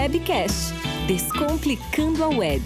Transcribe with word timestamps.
Webcast 0.00 0.72
Descomplicando 1.08 2.22
a 2.22 2.28
Web. 2.28 2.62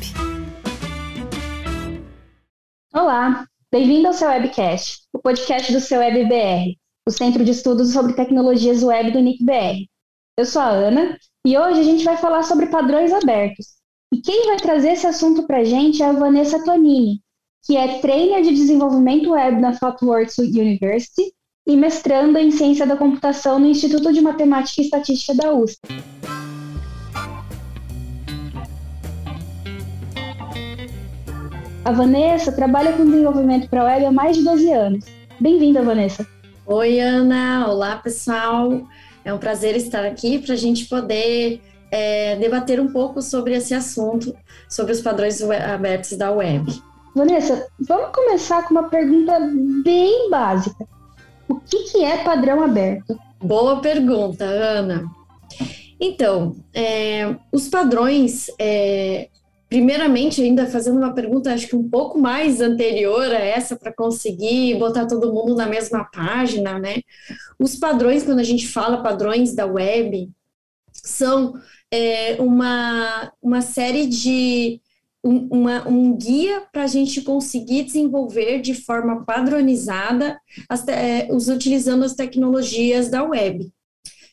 Olá, 2.93 3.47
bem-vindo 3.73 4.07
ao 4.07 4.13
seu 4.13 4.29
Webcast, 4.29 4.99
o 5.15 5.19
podcast 5.19 5.73
do 5.73 5.81
seu 5.81 6.01
WebBR, 6.01 6.77
o 7.09 7.11
Centro 7.11 7.43
de 7.43 7.53
Estudos 7.53 7.95
sobre 7.95 8.13
Tecnologias 8.13 8.83
Web 8.83 9.13
do 9.13 9.21
NICBR. 9.21 9.89
Eu 10.37 10.45
sou 10.45 10.61
a 10.61 10.69
Ana 10.69 11.17
e 11.47 11.57
hoje 11.57 11.81
a 11.81 11.83
gente 11.83 12.05
vai 12.05 12.19
falar 12.19 12.43
sobre 12.43 12.67
padrões 12.67 13.11
abertos. 13.15 13.67
E 14.13 14.21
quem 14.21 14.49
vai 14.49 14.59
trazer 14.59 14.91
esse 14.91 15.07
assunto 15.07 15.47
para 15.47 15.61
a 15.61 15.65
gente 15.65 16.03
é 16.03 16.07
a 16.07 16.13
Vanessa 16.13 16.63
Tonini, 16.63 17.23
que 17.65 17.79
é 17.79 17.99
trainer 18.01 18.43
de 18.43 18.53
desenvolvimento 18.53 19.31
web 19.31 19.59
na 19.59 19.75
Thoughtworks 19.75 20.37
University 20.37 21.33
e 21.67 21.79
mestranda 21.79 22.43
em 22.43 22.51
ciência 22.51 22.87
da 22.87 22.95
computação 22.95 23.59
no 23.59 23.69
Instituto 23.69 24.13
de 24.13 24.21
Matemática 24.21 24.83
e 24.83 24.85
Estatística 24.85 25.35
da 25.35 25.55
USP. 25.55 25.81
A 31.85 31.91
Vanessa 31.91 32.53
trabalha 32.53 32.93
com 32.93 33.05
desenvolvimento 33.05 33.69
para 33.69 33.83
web 33.83 34.05
há 34.05 34.13
mais 34.13 34.37
de 34.37 34.45
12 34.45 34.73
anos. 34.73 35.05
Bem-vinda, 35.41 35.83
Vanessa. 35.83 36.25
Oi, 36.65 37.01
Ana. 37.01 37.67
Olá, 37.69 37.97
pessoal. 37.97 38.87
É 39.25 39.35
um 39.35 39.39
prazer 39.39 39.75
estar 39.75 40.05
aqui 40.05 40.39
para 40.39 40.55
a 40.55 40.57
gente 40.57 40.85
poder 40.85 41.61
é, 41.91 42.37
debater 42.37 42.79
um 42.79 42.93
pouco 42.93 43.21
sobre 43.21 43.57
esse 43.57 43.75
assunto, 43.75 44.33
sobre 44.69 44.93
os 44.93 45.01
padrões 45.01 45.43
abertos 45.43 46.17
da 46.17 46.31
web. 46.31 46.73
Vanessa, 47.17 47.67
vamos 47.81 48.15
começar 48.15 48.63
com 48.63 48.75
uma 48.75 48.89
pergunta 48.89 49.41
bem 49.83 50.31
básica. 50.31 50.87
O 51.49 51.57
que, 51.57 51.91
que 51.91 52.05
é 52.05 52.23
padrão 52.23 52.63
aberto? 52.63 53.19
Boa 53.43 53.81
pergunta, 53.81 54.45
Ana. 54.45 55.05
Então, 56.01 56.55
é, 56.73 57.35
os 57.51 57.69
padrões 57.69 58.47
é, 58.57 59.29
Primeiramente, 59.73 60.43
ainda 60.43 60.67
fazendo 60.67 60.99
uma 60.99 61.15
pergunta, 61.15 61.51
acho 61.51 61.67
que 61.67 61.75
um 61.75 61.89
pouco 61.89 62.19
mais 62.19 62.61
anterior 62.61 63.25
a 63.33 63.39
essa, 63.39 63.75
para 63.75 63.91
conseguir 63.91 64.79
botar 64.79 65.07
todo 65.07 65.33
mundo 65.33 65.55
na 65.55 65.65
mesma 65.65 66.05
página, 66.05 66.79
né? 66.79 67.01
Os 67.59 67.75
padrões, 67.77 68.23
quando 68.23 68.41
a 68.41 68.45
gente 68.45 68.69
fala 68.69 69.03
padrões 69.03 69.55
da 69.55 69.65
web, 69.65 70.31
são 70.93 71.55
é, 71.91 72.37
uma, 72.39 73.33
uma 73.41 73.63
série 73.63 74.07
de. 74.07 74.79
Um, 75.25 75.49
uma, 75.51 75.89
um 75.89 76.19
guia 76.19 76.65
para 76.71 76.83
a 76.83 76.87
gente 76.87 77.23
conseguir 77.23 77.85
desenvolver 77.85 78.61
de 78.61 78.75
forma 78.75 79.25
padronizada, 79.25 80.39
as, 80.69 80.87
é, 80.87 81.29
os, 81.31 81.49
utilizando 81.49 82.05
as 82.05 82.13
tecnologias 82.13 83.09
da 83.09 83.23
web, 83.23 83.73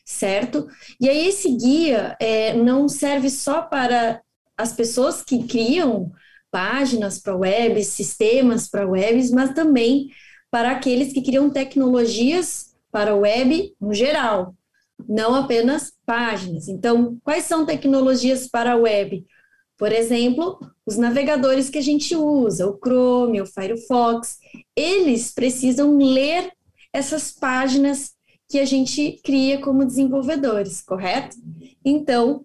certo? 0.04 0.68
E 1.00 1.08
aí, 1.08 1.28
esse 1.28 1.50
guia 1.56 2.14
é, 2.20 2.52
não 2.52 2.90
serve 2.90 3.30
só 3.30 3.62
para 3.62 4.20
as 4.60 4.72
pessoas 4.72 5.22
que 5.22 5.44
criam 5.46 6.12
páginas 6.50 7.18
para 7.18 7.36
web, 7.36 7.82
sistemas 7.84 8.68
para 8.68 8.86
webs, 8.86 9.30
mas 9.30 9.54
também 9.54 10.10
para 10.50 10.72
aqueles 10.72 11.12
que 11.12 11.22
criam 11.22 11.48
tecnologias 11.48 12.74
para 12.90 13.14
web 13.14 13.74
no 13.80 13.94
geral, 13.94 14.54
não 15.08 15.34
apenas 15.34 15.92
páginas. 16.04 16.68
Então, 16.68 17.18
quais 17.22 17.44
são 17.44 17.64
tecnologias 17.64 18.48
para 18.48 18.76
web? 18.76 19.24
Por 19.78 19.92
exemplo, 19.92 20.58
os 20.84 20.98
navegadores 20.98 21.70
que 21.70 21.78
a 21.78 21.82
gente 21.82 22.14
usa, 22.14 22.66
o 22.66 22.78
Chrome, 22.78 23.40
o 23.40 23.46
Firefox, 23.46 24.38
eles 24.76 25.32
precisam 25.32 25.96
ler 25.96 26.52
essas 26.92 27.32
páginas 27.32 28.12
que 28.48 28.58
a 28.58 28.64
gente 28.66 29.20
cria 29.24 29.60
como 29.60 29.86
desenvolvedores, 29.86 30.82
correto? 30.82 31.36
Então, 31.84 32.44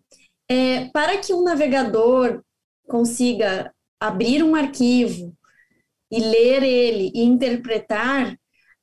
é, 0.50 0.86
para 0.86 1.18
que 1.18 1.34
um 1.34 1.44
navegador 1.44 2.42
consiga 2.88 3.74
abrir 4.00 4.44
um 4.44 4.56
arquivo 4.56 5.36
e 6.12 6.20
ler 6.20 6.64
ele 6.64 7.12
e 7.14 7.24
interpretar, 7.24 8.38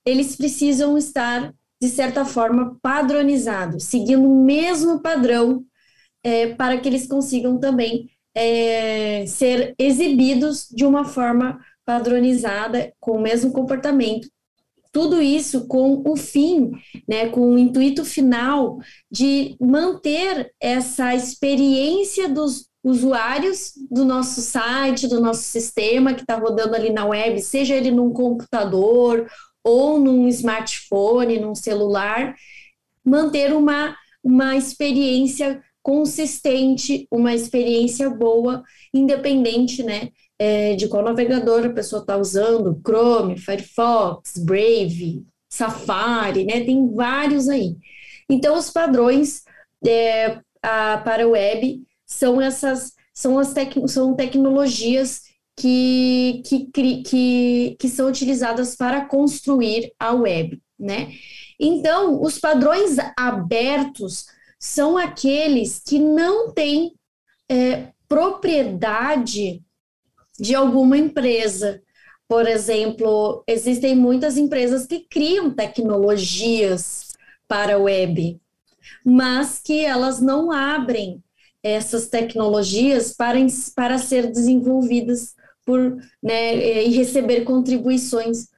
eles 0.04 0.36
precisam 0.36 0.98
estar, 0.98 1.52
de 1.80 1.88
certa 1.88 2.24
forma, 2.24 2.76
padronizados, 2.82 3.84
seguindo 3.84 4.28
o 4.28 4.44
mesmo 4.44 5.00
padrão, 5.00 5.64
é, 6.24 6.54
para 6.54 6.78
que 6.78 6.88
eles 6.88 7.06
consigam 7.06 7.58
também 7.58 8.10
é, 8.34 9.24
ser 9.26 9.74
exibidos 9.78 10.68
de 10.70 10.84
uma 10.84 11.04
forma 11.04 11.60
padronizada, 11.84 12.92
com 13.00 13.12
o 13.12 13.20
mesmo 13.20 13.52
comportamento 13.52 14.28
tudo 14.92 15.22
isso 15.22 15.66
com 15.66 16.02
o 16.06 16.16
fim, 16.16 16.70
né, 17.08 17.28
com 17.30 17.54
o 17.54 17.58
intuito 17.58 18.04
final 18.04 18.78
de 19.10 19.56
manter 19.58 20.52
essa 20.60 21.14
experiência 21.14 22.28
dos 22.28 22.70
usuários 22.84 23.72
do 23.90 24.04
nosso 24.04 24.42
site, 24.42 25.08
do 25.08 25.20
nosso 25.20 25.42
sistema 25.42 26.12
que 26.12 26.20
está 26.20 26.36
rodando 26.36 26.74
ali 26.74 26.90
na 26.90 27.06
web, 27.06 27.40
seja 27.40 27.74
ele 27.74 27.90
num 27.90 28.12
computador 28.12 29.26
ou 29.64 29.98
num 29.98 30.28
smartphone, 30.28 31.38
num 31.38 31.54
celular, 31.54 32.34
manter 33.04 33.52
uma, 33.54 33.96
uma 34.22 34.56
experiência 34.56 35.62
consistente, 35.82 37.06
uma 37.10 37.34
experiência 37.34 38.10
boa, 38.10 38.62
independente, 38.92 39.82
né, 39.82 40.10
é, 40.42 40.74
de 40.74 40.88
qual 40.88 41.04
navegador 41.04 41.64
a 41.64 41.70
pessoa 41.70 42.00
está 42.00 42.16
usando, 42.16 42.80
Chrome, 42.84 43.38
Firefox, 43.38 44.38
Brave, 44.38 45.24
Safari, 45.48 46.44
né? 46.44 46.64
Tem 46.64 46.92
vários 46.92 47.48
aí. 47.48 47.76
Então, 48.28 48.58
os 48.58 48.68
padrões 48.68 49.44
é, 49.86 50.40
a, 50.60 50.98
para 50.98 51.28
web 51.28 51.80
são 52.04 52.40
essas, 52.40 52.92
são 53.14 53.38
as 53.38 53.52
tec, 53.52 53.72
são 53.86 54.16
tecnologias 54.16 55.20
que, 55.56 56.42
que, 56.44 57.02
que, 57.04 57.76
que 57.78 57.88
são 57.88 58.08
utilizadas 58.08 58.74
para 58.74 59.04
construir 59.04 59.92
a 59.96 60.12
web, 60.12 60.60
né? 60.76 61.12
Então, 61.60 62.20
os 62.20 62.40
padrões 62.40 62.96
abertos 63.16 64.26
são 64.58 64.98
aqueles 64.98 65.80
que 65.86 66.00
não 66.00 66.50
têm 66.52 66.94
é, 67.48 67.92
propriedade 68.08 69.62
de 70.42 70.56
alguma 70.56 70.98
empresa. 70.98 71.80
Por 72.26 72.48
exemplo, 72.48 73.44
existem 73.46 73.94
muitas 73.94 74.36
empresas 74.36 74.88
que 74.88 75.06
criam 75.08 75.52
tecnologias 75.54 77.12
para 77.46 77.76
a 77.76 77.78
web, 77.78 78.40
mas 79.04 79.60
que 79.62 79.84
elas 79.84 80.20
não 80.20 80.50
abrem 80.50 81.22
essas 81.62 82.08
tecnologias 82.08 83.14
para, 83.14 83.38
para 83.76 83.98
ser 83.98 84.32
desenvolvidas 84.32 85.36
por, 85.64 85.96
né, 86.20 86.86
e 86.86 86.88
receber 86.88 87.42
contribuições 87.44 88.48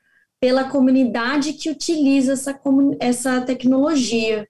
pela 0.40 0.70
comunidade 0.70 1.52
que 1.52 1.68
utiliza 1.68 2.32
essa, 2.32 2.58
essa 2.98 3.42
tecnologia. 3.42 4.48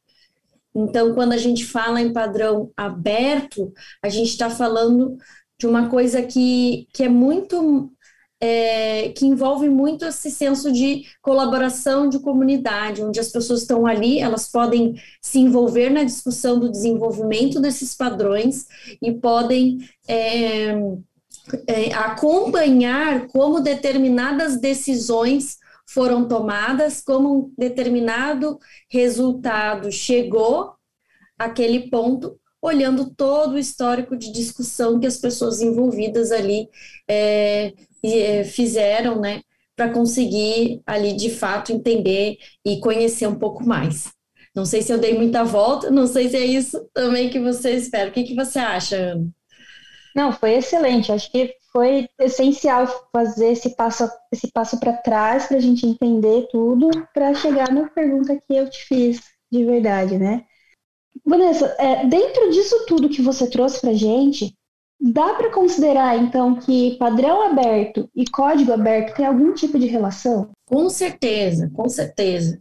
Então, 0.73 1.15
quando 1.15 1.33
a 1.33 1.37
gente 1.37 1.65
fala 1.65 2.01
em 2.01 2.13
padrão 2.13 2.71
aberto, 2.77 3.73
a 4.01 4.09
gente 4.09 4.29
está 4.29 4.49
falando 4.49 5.19
de 5.65 5.67
uma 5.67 5.89
coisa 5.89 6.23
que, 6.23 6.87
que 6.93 7.05
é 7.05 7.09
muito 7.09 7.91
é, 8.39 9.09
que 9.17 9.25
envolve 9.25 9.71
muito 9.71 10.05
esse 10.05 10.31
senso 10.31 10.71
de 10.71 11.07
colaboração 11.23 12.07
de 12.07 12.19
comunidade, 12.19 13.03
onde 13.03 13.19
as 13.19 13.31
pessoas 13.31 13.63
estão 13.63 13.87
ali, 13.87 14.19
elas 14.19 14.51
podem 14.51 14.95
se 15.23 15.39
envolver 15.39 15.89
na 15.89 16.05
discussão 16.05 16.61
do 16.61 16.71
desenvolvimento 16.71 17.63
desses 17.63 17.95
padrões 17.95 18.67
e 19.01 19.13
podem 19.13 19.79
é, 20.07 20.75
é, 21.67 21.95
acompanhar 21.95 23.27
como 23.29 23.61
determinadas 23.61 24.61
decisões 24.61 25.57
foram 25.87 26.29
tomadas, 26.29 27.01
como 27.01 27.35
um 27.35 27.55
determinado 27.57 28.59
resultado 28.91 29.91
chegou 29.91 30.75
àquele 31.39 31.89
ponto 31.89 32.39
olhando 32.65 33.11
todo 33.15 33.53
o 33.53 33.59
histórico 33.59 34.17
de 34.17 34.33
discussão 34.33 34.99
que 34.99 35.07
as 35.07 35.19
pessoas 35.19 35.61
envolvidas 35.61 36.33
ali 36.33 36.67
é, 37.07 37.75
é, 38.03 38.43
fizeram, 38.45 39.21
né, 39.21 39.43
para 39.77 39.91
conseguir 39.91 40.81
ali 40.87 41.15
de 41.15 41.29
fato 41.29 41.73
entender 41.73 42.39
e 42.65 42.81
conhecer 42.81 43.27
um 43.27 43.39
pouco 43.39 43.63
mais. 43.63 44.11
Não 44.57 44.65
sei 44.65 44.81
se 44.81 44.91
eu 44.91 44.99
dei 44.99 45.15
muita 45.15 45.45
volta, 45.45 45.91
não 45.91 46.07
sei 46.07 46.31
se 46.31 46.37
é 46.37 46.47
isso 46.47 46.89
também 46.95 47.29
que 47.29 47.39
você 47.39 47.73
espera. 47.73 48.09
O 48.09 48.13
que, 48.13 48.25
que 48.25 48.35
você 48.35 48.59
acha, 48.59 48.97
Ana? 48.97 49.29
Não, 50.17 50.33
foi 50.33 50.55
excelente. 50.55 51.13
Acho 51.13 51.31
que 51.31 51.55
foi 51.71 52.09
essencial 52.19 52.87
fazer 53.13 53.53
esse 53.53 53.75
passo, 53.77 54.09
esse 54.33 54.51
passo 54.53 54.81
para 54.81 54.93
trás 54.95 55.47
para 55.47 55.59
a 55.59 55.61
gente 55.61 55.85
entender 55.85 56.47
tudo, 56.51 56.89
para 57.13 57.35
chegar 57.35 57.71
na 57.71 57.89
pergunta 57.91 58.41
que 58.47 58.55
eu 58.55 58.71
te 58.71 58.87
fiz 58.87 59.21
de 59.53 59.65
verdade, 59.65 60.17
né? 60.17 60.45
Vanessa, 61.25 61.75
é, 61.79 62.07
dentro 62.07 62.51
disso 62.51 62.87
tudo 62.87 63.09
que 63.09 63.23
você 63.23 63.49
trouxe 63.49 63.81
para 63.81 63.93
gente, 63.93 64.55
dá 65.01 65.35
para 65.35 65.53
considerar 65.53 66.17
então 66.17 66.55
que 66.55 66.97
padrão 66.97 67.43
aberto 67.43 68.09
e 68.15 68.25
código 68.25 68.73
aberto 68.73 69.15
tem 69.17 69.27
algum 69.27 69.53
tipo 69.53 69.79
de 69.79 69.87
relação? 69.87 70.51
Com 70.67 70.89
certeza, 70.89 71.71
com 71.75 71.89
certeza, 71.89 72.59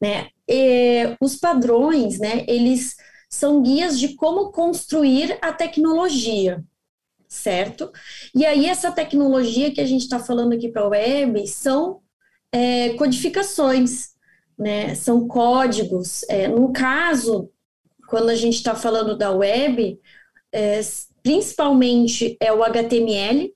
né? 0.00 0.28
E 0.48 1.16
os 1.20 1.36
padrões, 1.36 2.18
né? 2.18 2.44
Eles 2.48 2.96
são 3.28 3.62
guias 3.62 3.98
de 3.98 4.14
como 4.14 4.50
construir 4.50 5.38
a 5.40 5.52
tecnologia, 5.52 6.62
certo? 7.28 7.90
E 8.34 8.44
aí, 8.44 8.66
essa 8.66 8.92
tecnologia 8.92 9.72
que 9.72 9.80
a 9.80 9.86
gente 9.86 10.02
está 10.02 10.18
falando 10.18 10.52
aqui 10.54 10.68
para 10.68 10.82
a 10.82 10.88
web 10.88 11.46
são 11.46 12.00
é, 12.50 12.90
codificações, 12.94 14.10
né? 14.58 14.94
São 14.94 15.26
códigos. 15.26 16.22
É, 16.28 16.48
no 16.48 16.72
caso, 16.72 17.50
quando 18.12 18.28
a 18.28 18.34
gente 18.34 18.56
está 18.56 18.74
falando 18.74 19.16
da 19.16 19.30
web, 19.30 19.98
é, 20.52 20.80
principalmente 21.22 22.36
é 22.38 22.52
o 22.52 22.62
HTML, 22.62 23.50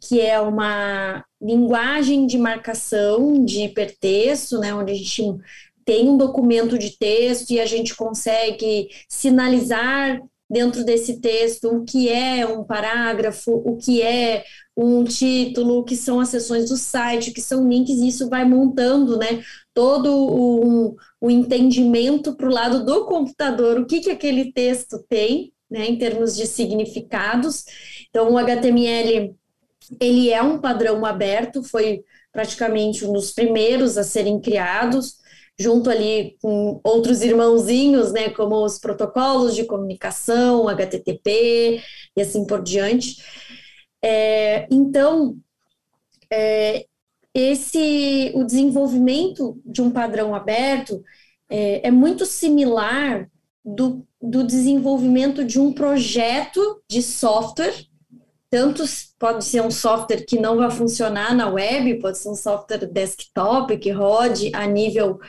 que 0.00 0.20
é 0.20 0.40
uma 0.40 1.24
linguagem 1.40 2.26
de 2.26 2.36
marcação 2.36 3.44
de 3.44 3.62
hipertexto, 3.62 4.58
né, 4.58 4.74
onde 4.74 4.90
a 4.90 4.94
gente 4.96 5.22
tem 5.84 6.08
um 6.08 6.16
documento 6.16 6.76
de 6.76 6.98
texto 6.98 7.52
e 7.52 7.60
a 7.60 7.64
gente 7.64 7.94
consegue 7.94 8.88
sinalizar 9.08 10.20
dentro 10.48 10.84
desse 10.84 11.20
texto 11.20 11.68
o 11.68 11.84
que 11.84 12.08
é 12.08 12.46
um 12.46 12.64
parágrafo, 12.64 13.52
o 13.52 13.76
que 13.76 14.00
é 14.00 14.44
um 14.76 15.04
título, 15.04 15.78
o 15.78 15.84
que 15.84 15.96
são 15.96 16.20
as 16.20 16.28
seções 16.28 16.68
do 16.68 16.76
site, 16.76 17.30
o 17.30 17.34
que 17.34 17.40
são 17.40 17.68
links, 17.68 17.96
e 17.96 18.08
isso 18.08 18.28
vai 18.28 18.44
montando, 18.44 19.16
né, 19.16 19.42
todo 19.72 20.14
o, 20.14 20.96
o 21.20 21.30
entendimento 21.30 22.36
para 22.36 22.48
o 22.48 22.52
lado 22.52 22.84
do 22.84 23.06
computador, 23.06 23.80
o 23.80 23.86
que, 23.86 24.00
que 24.00 24.10
aquele 24.10 24.52
texto 24.52 25.02
tem, 25.08 25.52
né, 25.70 25.86
em 25.86 25.98
termos 25.98 26.36
de 26.36 26.46
significados. 26.46 27.64
Então, 28.10 28.32
o 28.32 28.38
HTML, 28.38 29.34
ele 29.98 30.30
é 30.30 30.42
um 30.42 30.60
padrão 30.60 31.04
aberto, 31.04 31.62
foi 31.62 32.04
praticamente 32.30 33.04
um 33.04 33.12
dos 33.12 33.32
primeiros 33.32 33.96
a 33.96 34.04
serem 34.04 34.38
criados, 34.38 35.16
junto 35.58 35.88
ali 35.88 36.36
com 36.40 36.80
outros 36.84 37.22
irmãozinhos, 37.22 38.12
né, 38.12 38.28
como 38.30 38.64
os 38.64 38.78
protocolos 38.78 39.54
de 39.54 39.64
comunicação, 39.64 40.68
HTTP 40.68 41.80
e 42.16 42.20
assim 42.20 42.46
por 42.46 42.62
diante. 42.62 43.16
É, 44.02 44.66
então, 44.70 45.36
é, 46.30 46.86
esse 47.34 48.32
o 48.34 48.44
desenvolvimento 48.44 49.60
de 49.64 49.82
um 49.82 49.90
padrão 49.90 50.34
aberto 50.34 51.02
é, 51.48 51.88
é 51.88 51.90
muito 51.90 52.26
similar 52.26 53.30
do, 53.64 54.06
do 54.20 54.44
desenvolvimento 54.44 55.44
de 55.44 55.58
um 55.58 55.72
projeto 55.72 56.82
de 56.88 57.02
software 57.02 57.74
tanto 58.56 58.84
pode 59.18 59.44
ser 59.44 59.60
um 59.60 59.70
software 59.70 60.24
que 60.24 60.40
não 60.40 60.56
vai 60.56 60.70
funcionar 60.70 61.34
na 61.34 61.46
web, 61.46 62.00
pode 62.00 62.16
ser 62.16 62.30
um 62.30 62.34
software 62.34 62.86
desktop 62.86 63.76
que 63.76 63.90
rode 63.90 64.50
a 64.54 64.66
nível 64.66 65.20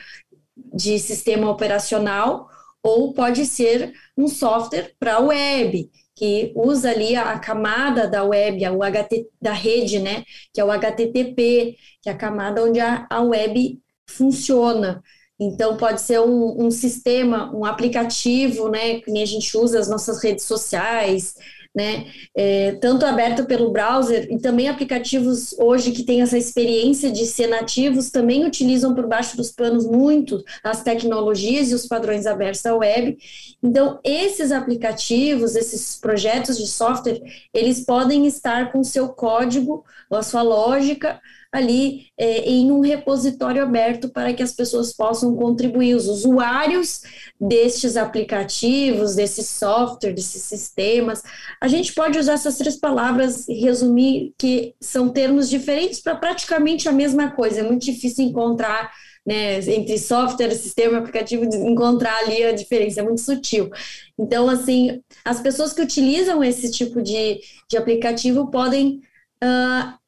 de 0.56 0.98
sistema 0.98 1.50
operacional, 1.50 2.48
ou 2.82 3.12
pode 3.12 3.44
ser 3.44 3.92
um 4.16 4.28
software 4.28 4.94
para 4.98 5.18
web, 5.18 5.90
que 6.16 6.52
usa 6.56 6.90
ali 6.90 7.14
a, 7.16 7.38
camada 7.38 8.08
da 8.08 8.24
web, 8.24 8.66
o 8.66 8.78
HT, 8.78 9.26
da 9.42 9.52
rede, 9.52 9.98
né, 9.98 10.24
que 10.50 10.58
é 10.58 10.64
o 10.64 10.70
HTTP, 10.70 11.76
que 12.00 12.08
é 12.08 12.12
a 12.12 12.16
camada 12.16 12.64
onde 12.64 12.80
a, 12.80 13.06
a 13.10 13.20
web 13.20 13.78
funciona. 14.08 15.02
Então, 15.38 15.76
pode 15.76 16.00
ser 16.00 16.18
um, 16.20 16.64
um, 16.66 16.70
sistema, 16.70 17.54
um 17.54 17.66
aplicativo, 17.66 18.70
né, 18.70 19.00
que 19.00 19.22
a 19.22 19.26
gente 19.26 19.54
usa 19.54 19.78
as 19.78 19.88
nossas 19.88 20.22
redes 20.22 20.46
sociais, 20.46 21.34
né? 21.74 22.06
É, 22.36 22.72
tanto 22.80 23.04
aberto 23.06 23.44
pelo 23.44 23.70
browser 23.70 24.26
e 24.30 24.38
também 24.38 24.68
aplicativos 24.68 25.54
hoje 25.58 25.92
que 25.92 26.02
têm 26.02 26.22
essa 26.22 26.36
experiência 26.36 27.10
de 27.10 27.26
ser 27.26 27.46
nativos 27.46 28.10
também 28.10 28.44
utilizam 28.44 28.94
por 28.94 29.06
baixo 29.06 29.36
dos 29.36 29.52
panos 29.52 29.86
muito 29.86 30.42
as 30.64 30.82
tecnologias 30.82 31.70
e 31.70 31.74
os 31.74 31.86
padrões 31.86 32.26
abertos 32.26 32.62
da 32.62 32.74
web. 32.74 33.16
Então, 33.62 34.00
esses 34.02 34.50
aplicativos, 34.50 35.54
esses 35.54 35.96
projetos 35.96 36.58
de 36.58 36.66
software, 36.66 37.20
eles 37.52 37.84
podem 37.84 38.26
estar 38.26 38.72
com 38.72 38.82
seu 38.82 39.10
código, 39.10 39.84
a 40.10 40.22
sua 40.22 40.42
lógica 40.42 41.20
ali 41.50 42.06
é, 42.16 42.40
em 42.48 42.70
um 42.70 42.80
repositório 42.80 43.62
aberto 43.62 44.10
para 44.10 44.34
que 44.34 44.42
as 44.42 44.52
pessoas 44.52 44.92
possam 44.92 45.34
contribuir. 45.34 45.94
Os 45.94 46.06
usuários 46.06 47.02
destes 47.40 47.96
aplicativos, 47.96 49.14
desses 49.14 49.48
software, 49.48 50.12
desses 50.12 50.42
sistemas, 50.42 51.22
a 51.60 51.68
gente 51.68 51.94
pode 51.94 52.18
usar 52.18 52.34
essas 52.34 52.58
três 52.58 52.76
palavras 52.76 53.48
e 53.48 53.54
resumir 53.54 54.34
que 54.36 54.74
são 54.80 55.08
termos 55.08 55.48
diferentes 55.48 56.00
para 56.00 56.16
praticamente 56.16 56.88
a 56.88 56.92
mesma 56.92 57.30
coisa. 57.30 57.60
É 57.60 57.62
muito 57.62 57.84
difícil 57.84 58.24
encontrar 58.26 58.90
né, 59.26 59.58
entre 59.58 59.98
software, 59.98 60.54
sistema 60.54 60.98
aplicativo, 60.98 61.44
encontrar 61.44 62.16
ali 62.20 62.44
a 62.44 62.52
diferença, 62.52 63.00
é 63.00 63.02
muito 63.02 63.20
sutil. 63.20 63.70
Então, 64.18 64.48
assim, 64.48 65.02
as 65.22 65.38
pessoas 65.40 65.74
que 65.74 65.82
utilizam 65.82 66.42
esse 66.42 66.70
tipo 66.70 67.02
de, 67.02 67.38
de 67.68 67.76
aplicativo 67.76 68.50
podem 68.50 69.02
uh, 69.44 69.98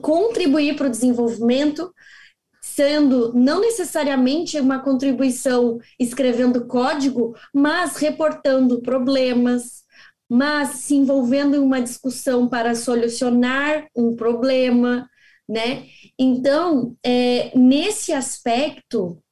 contribuir 0.00 0.76
para 0.76 0.86
o 0.86 0.90
desenvolvimento, 0.90 1.92
sendo 2.62 3.32
não 3.34 3.60
necessariamente 3.60 4.58
uma 4.58 4.80
contribuição 4.80 5.78
escrevendo 5.98 6.66
código, 6.66 7.36
mas 7.52 7.96
reportando 7.96 8.80
problemas, 8.80 9.84
mas 10.28 10.70
se 10.70 10.94
envolvendo 10.94 11.54
em 11.54 11.60
uma 11.60 11.80
discussão 11.80 12.48
para 12.48 12.74
solucionar 12.74 13.86
um 13.94 14.16
problema, 14.16 15.08
né? 15.48 15.84
Então, 16.18 16.96
é, 17.04 17.52
nesse 17.56 18.12
aspecto, 18.12 19.22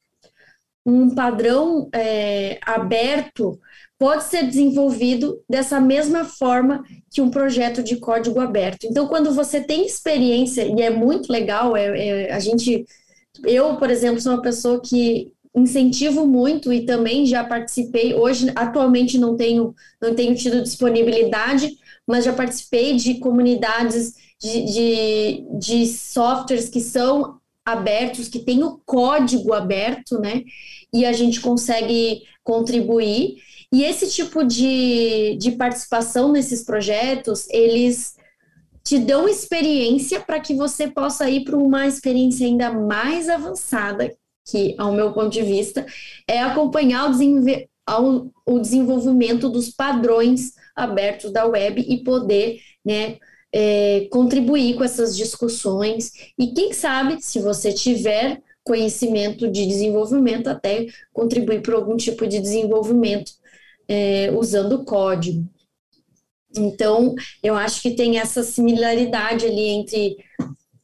um 0.84 1.14
padrão 1.14 1.88
é, 1.94 2.58
aberto 2.64 3.58
pode 4.02 4.24
ser 4.24 4.48
desenvolvido 4.48 5.40
dessa 5.48 5.80
mesma 5.80 6.24
forma 6.24 6.82
que 7.08 7.22
um 7.22 7.30
projeto 7.30 7.84
de 7.84 7.98
código 7.98 8.40
aberto. 8.40 8.84
Então, 8.84 9.06
quando 9.06 9.32
você 9.32 9.60
tem 9.60 9.86
experiência, 9.86 10.66
e 10.66 10.82
é 10.82 10.90
muito 10.90 11.30
legal, 11.30 11.76
é, 11.76 11.84
é, 12.26 12.32
a 12.32 12.40
gente. 12.40 12.84
Eu, 13.44 13.76
por 13.76 13.90
exemplo, 13.90 14.20
sou 14.20 14.32
uma 14.32 14.42
pessoa 14.42 14.80
que 14.80 15.30
incentivo 15.54 16.26
muito 16.26 16.72
e 16.72 16.84
também 16.84 17.24
já 17.26 17.44
participei. 17.44 18.12
Hoje, 18.12 18.50
atualmente, 18.56 19.16
não 19.18 19.36
tenho, 19.36 19.72
não 20.00 20.16
tenho 20.16 20.34
tido 20.34 20.64
disponibilidade, 20.64 21.70
mas 22.04 22.24
já 22.24 22.32
participei 22.32 22.96
de 22.96 23.20
comunidades 23.20 24.14
de, 24.40 24.64
de, 24.64 25.44
de 25.60 25.86
softwares 25.86 26.68
que 26.68 26.80
são 26.80 27.36
abertos, 27.64 28.26
que 28.26 28.40
têm 28.40 28.64
o 28.64 28.80
código 28.84 29.52
aberto, 29.52 30.18
né? 30.18 30.42
E 30.92 31.06
a 31.06 31.12
gente 31.12 31.40
consegue 31.40 32.22
contribuir. 32.42 33.36
E 33.72 33.82
esse 33.84 34.10
tipo 34.10 34.44
de, 34.44 35.34
de 35.36 35.52
participação 35.52 36.30
nesses 36.30 36.62
projetos, 36.62 37.48
eles 37.48 38.14
te 38.84 38.98
dão 38.98 39.26
experiência 39.26 40.20
para 40.20 40.40
que 40.40 40.54
você 40.54 40.88
possa 40.88 41.30
ir 41.30 41.44
para 41.44 41.56
uma 41.56 41.86
experiência 41.86 42.46
ainda 42.46 42.70
mais 42.70 43.30
avançada, 43.30 44.14
que, 44.44 44.74
ao 44.76 44.92
meu 44.92 45.14
ponto 45.14 45.30
de 45.30 45.42
vista, 45.42 45.86
é 46.28 46.42
acompanhar 46.42 47.10
o, 47.10 48.30
o 48.44 48.58
desenvolvimento 48.58 49.48
dos 49.48 49.70
padrões 49.70 50.52
abertos 50.76 51.32
da 51.32 51.46
web 51.46 51.80
e 51.80 52.04
poder 52.04 52.60
né, 52.84 53.16
é, 53.50 54.06
contribuir 54.10 54.74
com 54.76 54.84
essas 54.84 55.16
discussões. 55.16 56.12
E 56.38 56.48
quem 56.48 56.74
sabe, 56.74 57.22
se 57.22 57.40
você 57.40 57.72
tiver 57.72 58.42
conhecimento 58.62 59.50
de 59.50 59.64
desenvolvimento, 59.64 60.48
até 60.48 60.88
contribuir 61.10 61.62
para 61.62 61.74
algum 61.74 61.96
tipo 61.96 62.26
de 62.26 62.38
desenvolvimento 62.38 63.40
é, 63.92 64.32
usando 64.32 64.84
código. 64.84 65.46
Então, 66.56 67.14
eu 67.42 67.54
acho 67.54 67.82
que 67.82 67.90
tem 67.90 68.18
essa 68.18 68.42
similaridade 68.42 69.44
ali 69.44 69.68
entre 69.68 70.16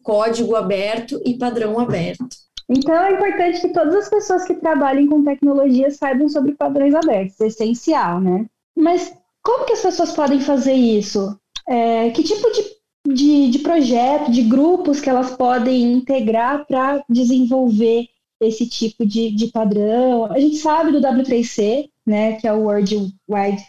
código 0.03 0.55
aberto 0.55 1.21
e 1.25 1.39
padrão 1.39 1.79
aberto. 1.79 2.27
Então, 2.69 2.95
é 2.95 3.13
importante 3.13 3.63
que 3.63 3.73
todas 3.73 3.95
as 3.95 4.11
pessoas 4.11 4.45
que 4.45 4.55
trabalhem 4.55 5.07
com 5.07 5.25
tecnologia 5.25 5.91
saibam 5.91 6.29
sobre 6.29 6.55
padrões 6.55 6.95
abertos, 6.95 7.41
é 7.41 7.47
essencial, 7.47 8.21
né? 8.21 8.45
Mas 8.77 9.15
como 9.43 9.65
que 9.65 9.73
as 9.73 9.81
pessoas 9.81 10.13
podem 10.13 10.41
fazer 10.41 10.75
isso? 10.75 11.35
É, 11.67 12.11
que 12.11 12.23
tipo 12.23 12.51
de, 12.53 13.15
de, 13.15 13.51
de 13.51 13.59
projeto, 13.61 14.31
de 14.31 14.43
grupos 14.43 15.01
que 15.01 15.09
elas 15.09 15.31
podem 15.35 15.93
integrar 15.95 16.67
para 16.67 17.03
desenvolver 17.09 18.07
esse 18.41 18.69
tipo 18.69 19.05
de, 19.07 19.31
de 19.31 19.49
padrão? 19.49 20.27
A 20.27 20.39
gente 20.39 20.57
sabe 20.57 20.93
do 20.93 21.01
W3C, 21.01 21.91
né, 22.07 22.33
que 22.35 22.47
é 22.47 22.53
o 22.53 22.63
World 22.63 23.15
Wide 23.29 23.63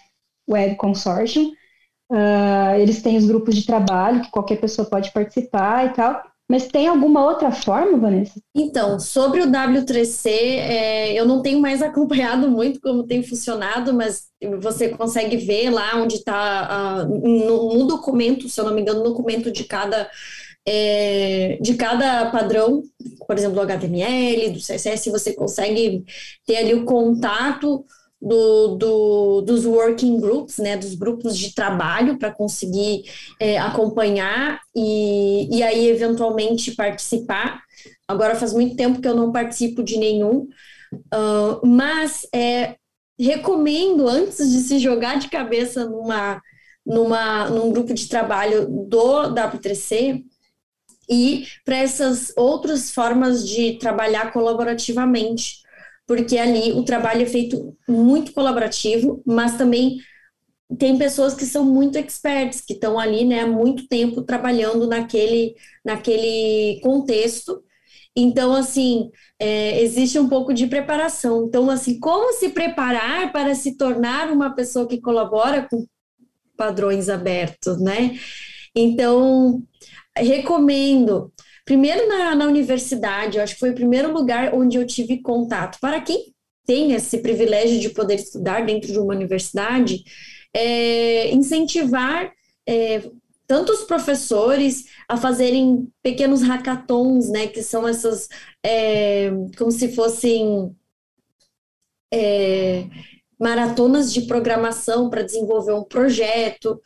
Web 0.50 0.76
Consortium. 0.76 1.52
Uh, 2.12 2.80
eles 2.80 3.02
têm 3.02 3.18
os 3.18 3.26
grupos 3.26 3.56
de 3.56 3.66
trabalho 3.66 4.22
que 4.22 4.32
qualquer 4.32 4.60
pessoa 4.60 4.90
pode 4.90 5.12
participar 5.12 5.86
e 5.86 5.94
tal. 5.94 6.24
Mas 6.50 6.68
tem 6.68 6.88
alguma 6.88 7.24
outra 7.24 7.52
forma, 7.52 7.96
Vanessa? 7.96 8.42
Então, 8.56 9.00
sobre 9.00 9.42
o 9.42 9.46
W3C, 9.46 10.30
é, 10.32 11.14
eu 11.14 11.24
não 11.24 11.44
tenho 11.44 11.62
mais 11.62 11.80
acompanhado 11.84 12.50
muito 12.50 12.82
como 12.82 13.06
tem 13.06 13.22
funcionado, 13.22 13.94
mas 13.94 14.30
você 14.60 14.90
consegue 14.90 15.38
ver 15.38 15.70
lá 15.70 15.96
onde 15.98 16.16
está, 16.16 17.04
uh, 17.04 17.08
no, 17.08 17.76
no, 17.76 17.86
documento, 17.86 18.50
se 18.50 18.60
eu 18.60 18.66
não 18.66 18.74
me 18.74 18.82
engano, 18.82 19.04
no 19.04 19.10
documento 19.10 19.52
de 19.52 19.64
cada, 19.64 20.10
é, 20.72 21.58
de 21.60 21.74
cada 21.74 22.30
padrão, 22.30 22.84
por 23.26 23.36
exemplo, 23.36 23.56
do 23.56 23.62
HTML, 23.62 24.52
do 24.52 24.60
CSS, 24.60 25.10
você 25.10 25.34
consegue 25.34 26.06
ter 26.46 26.58
ali 26.58 26.76
o 26.76 26.86
contato 26.86 27.84
do, 28.22 28.76
do, 28.76 29.42
dos 29.42 29.66
working 29.66 30.20
groups, 30.20 30.60
né, 30.60 30.78
dos 30.78 30.94
grupos 30.94 31.36
de 31.36 31.56
trabalho 31.56 32.20
para 32.20 32.32
conseguir 32.32 33.02
é, 33.40 33.58
acompanhar 33.58 34.62
e, 34.76 35.58
e 35.58 35.64
aí 35.64 35.88
eventualmente 35.90 36.76
participar. 36.76 37.64
Agora 38.08 38.36
faz 38.36 38.54
muito 38.54 38.76
tempo 38.76 39.02
que 39.02 39.08
eu 39.08 39.16
não 39.16 39.32
participo 39.32 39.82
de 39.82 39.98
nenhum, 39.98 40.48
uh, 40.94 41.66
mas 41.66 42.28
é, 42.32 42.76
recomendo 43.20 44.08
antes 44.08 44.52
de 44.52 44.60
se 44.60 44.78
jogar 44.78 45.18
de 45.18 45.30
cabeça 45.30 45.86
numa, 45.86 46.40
numa, 46.86 47.50
num 47.50 47.72
grupo 47.72 47.92
de 47.92 48.08
trabalho 48.08 48.68
do 48.68 49.34
W3C 49.34 50.24
e 51.10 51.46
para 51.66 51.78
essas 51.78 52.32
outras 52.38 52.92
formas 52.92 53.48
de 53.48 53.78
trabalhar 53.80 54.32
colaborativamente 54.32 55.60
porque 56.10 56.39
ali 56.39 56.72
o 56.72 56.84
trabalho 56.84 57.22
é 57.22 57.25
feito 57.28 57.78
muito 57.88 58.34
colaborativo, 58.34 59.22
mas 59.28 59.56
também 59.60 60.00
tem 60.75 60.98
pessoas 60.98 61.36
que 61.36 61.46
são 61.46 61.63
muito 61.63 62.00
experts, 62.00 62.62
que 62.62 62.74
estão 62.74 62.98
ali 62.98 63.24
né, 63.24 63.42
há 63.42 63.48
muito 63.48 63.88
tempo 63.88 64.24
trabalhando 64.24 64.88
naquele, 64.88 65.54
naquele 65.86 66.80
contexto. 66.82 67.63
Então, 68.16 68.56
assim, 68.56 69.12
é, 69.38 69.84
existe 69.84 70.18
um 70.18 70.28
pouco 70.28 70.51
de 70.51 70.66
preparação. 70.66 71.46
Então, 71.46 71.70
assim, 71.70 72.00
como 72.00 72.34
se 72.34 72.50
preparar 72.50 73.32
para 73.32 73.54
se 73.54 73.78
tornar 73.78 74.32
uma 74.32 74.56
pessoa 74.56 74.88
que 74.88 75.00
colabora 75.00 75.68
com 75.70 75.86
padrões 76.58 77.08
abertos, 77.08 77.80
né? 77.80 78.18
Então, 78.75 79.62
recomendo 80.18 81.32
Primeiro 81.70 82.08
na, 82.08 82.34
na 82.34 82.46
universidade, 82.46 83.38
eu 83.38 83.44
acho 83.44 83.54
que 83.54 83.60
foi 83.60 83.70
o 83.70 83.75
primeiro 83.75 84.12
lugar 84.12 84.56
onde 84.56 84.75
eu 84.75 84.88
tive 84.88 85.22
contato. 85.22 85.78
Para 85.80 86.01
quem 86.01 86.34
tem 86.66 86.94
esse 86.94 87.20
privilégio 87.20 87.80
de 87.80 87.89
poder 87.89 88.16
estudar 88.16 88.66
dentro 88.66 88.92
de 88.92 88.98
uma 88.98 89.13
universidade, 89.13 90.04
é, 90.51 91.30
incentivar 91.30 92.34
é, 92.68 93.04
tanto 93.46 93.72
os 93.72 93.84
professores 93.84 94.86
a 95.08 95.16
fazerem 95.16 95.88
pequenos 96.01 96.42
hackathons, 96.42 97.30
né, 97.30 97.46
que 97.46 97.62
são 97.62 97.88
essas, 97.88 98.28
é, 98.66 99.30
como 99.56 99.72
se 99.72 99.94
fossem 99.94 100.75
é, 102.12 102.88
maratonas 103.39 104.12
de 104.12 104.22
programação 104.22 105.08
para 105.08 105.22
desenvolver 105.22 105.74
um 105.74 105.84
projeto, 105.84 106.82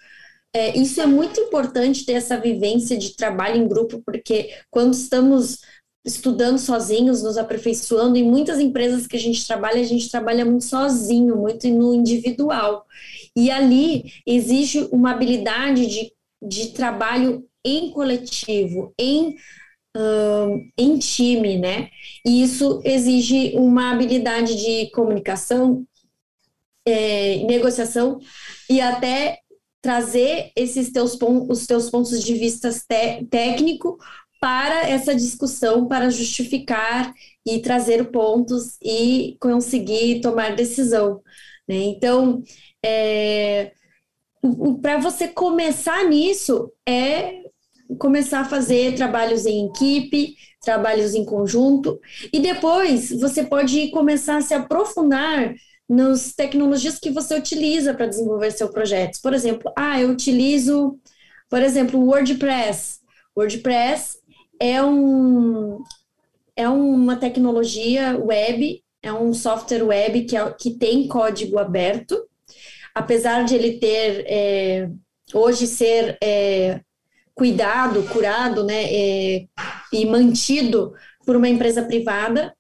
é, 0.54 0.78
isso 0.78 1.02
é 1.02 1.06
muito 1.06 1.40
importante 1.40 2.06
ter 2.06 2.14
essa 2.14 2.38
vivência 2.38 2.96
de 2.98 3.16
trabalho 3.16 3.58
em 3.58 3.68
grupo, 3.68 4.02
porque 4.06 4.54
quando 4.70 4.94
estamos 4.94 5.60
estudando 6.06 6.60
sozinhos, 6.60 7.24
nos 7.24 7.38
aperfeiçoando, 7.38 8.18
em 8.18 8.24
muitas 8.24 8.60
empresas 8.60 9.08
que 9.08 9.16
a 9.16 9.20
gente 9.20 9.46
trabalha, 9.48 9.80
a 9.80 9.86
gente 9.86 10.12
trabalha 10.12 10.46
muito 10.46 10.66
sozinho, 10.66 11.38
muito 11.38 11.68
no 11.70 11.96
individual. 11.96 12.86
E 13.36 13.50
ali 13.50 14.12
exige 14.28 14.88
uma 14.92 15.12
habilidade 15.12 15.88
de, 15.88 16.14
de 16.42 16.68
trabalho 16.74 17.48
em 17.66 17.90
coletivo, 17.92 18.94
em, 19.00 19.36
um, 19.96 20.70
em 20.78 21.00
time, 21.00 21.58
né? 21.58 21.90
E 22.26 22.44
isso 22.44 22.82
exige 22.84 23.54
uma 23.56 23.92
habilidade 23.92 24.56
de 24.56 24.92
comunicação, 24.92 25.86
é, 26.86 27.38
negociação 27.46 28.20
e 28.70 28.82
até 28.82 29.40
trazer 29.84 30.52
esses 30.56 30.92
teus 30.92 31.18
os 31.22 31.68
teus 31.68 31.90
pontos 31.90 32.24
de 32.24 32.34
vista 32.36 32.70
técnico 33.30 33.98
para 34.40 34.90
essa 34.90 35.14
discussão, 35.14 35.88
para 35.88 36.10
justificar 36.10 37.14
e 37.46 37.60
trazer 37.60 38.10
pontos 38.10 38.78
e 38.82 39.38
conseguir 39.42 40.22
tomar 40.22 40.56
decisão. 40.56 41.22
Né? 41.68 41.76
Então, 41.76 42.42
é, 42.84 43.74
para 44.82 45.00
você 45.00 45.28
começar 45.28 46.06
nisso, 46.06 46.72
é 46.88 47.42
começar 48.00 48.42
a 48.42 48.46
fazer 48.46 48.96
trabalhos 48.96 49.46
em 49.46 49.68
equipe, 49.68 50.36
trabalhos 50.62 51.14
em 51.14 51.26
conjunto, 51.26 52.00
e 52.32 52.40
depois 52.40 53.12
você 53.12 53.44
pode 53.44 53.90
começar 53.92 54.38
a 54.38 54.42
se 54.42 54.54
aprofundar 54.54 55.54
nas 55.90 56.34
tecnologias 56.34 57.00
que 57.00 57.12
você 57.12 57.36
utiliza 57.36 57.94
para 57.94 58.08
desenvolver 58.08 58.52
seu 58.52 58.70
projeto. 58.70 59.20
Por 59.22 59.34
exemplo, 59.34 59.72
ah, 59.78 60.00
eu 60.00 60.10
utilizo, 60.10 60.98
por 61.50 61.62
exemplo, 61.62 62.00
o 62.00 62.08
WordPress. 62.08 63.00
WordPress 63.36 64.18
é 64.60 64.82
um 64.84 65.84
é 66.56 66.70
uma 66.70 67.16
tecnologia 67.16 68.18
web, 68.18 68.84
é 69.02 69.12
um 69.12 69.34
software 69.34 69.84
web 69.84 70.24
que, 70.26 70.38
é, 70.38 70.52
que 70.54 70.72
tem 70.72 71.08
código 71.08 71.58
aberto, 71.58 72.28
apesar 72.94 73.44
de 73.44 73.56
ele 73.56 73.80
ter 73.80 74.24
é, 74.28 74.90
hoje 75.34 75.66
ser 75.66 76.18
é, 76.24 76.80
cuidado, 77.34 78.04
curado, 78.04 78.64
né, 78.64 78.84
é, 78.86 79.48
e 79.92 80.06
mantido 80.06 80.94
por 81.26 81.36
uma 81.36 81.50
empresa 81.50 81.84
privada, 81.84 82.56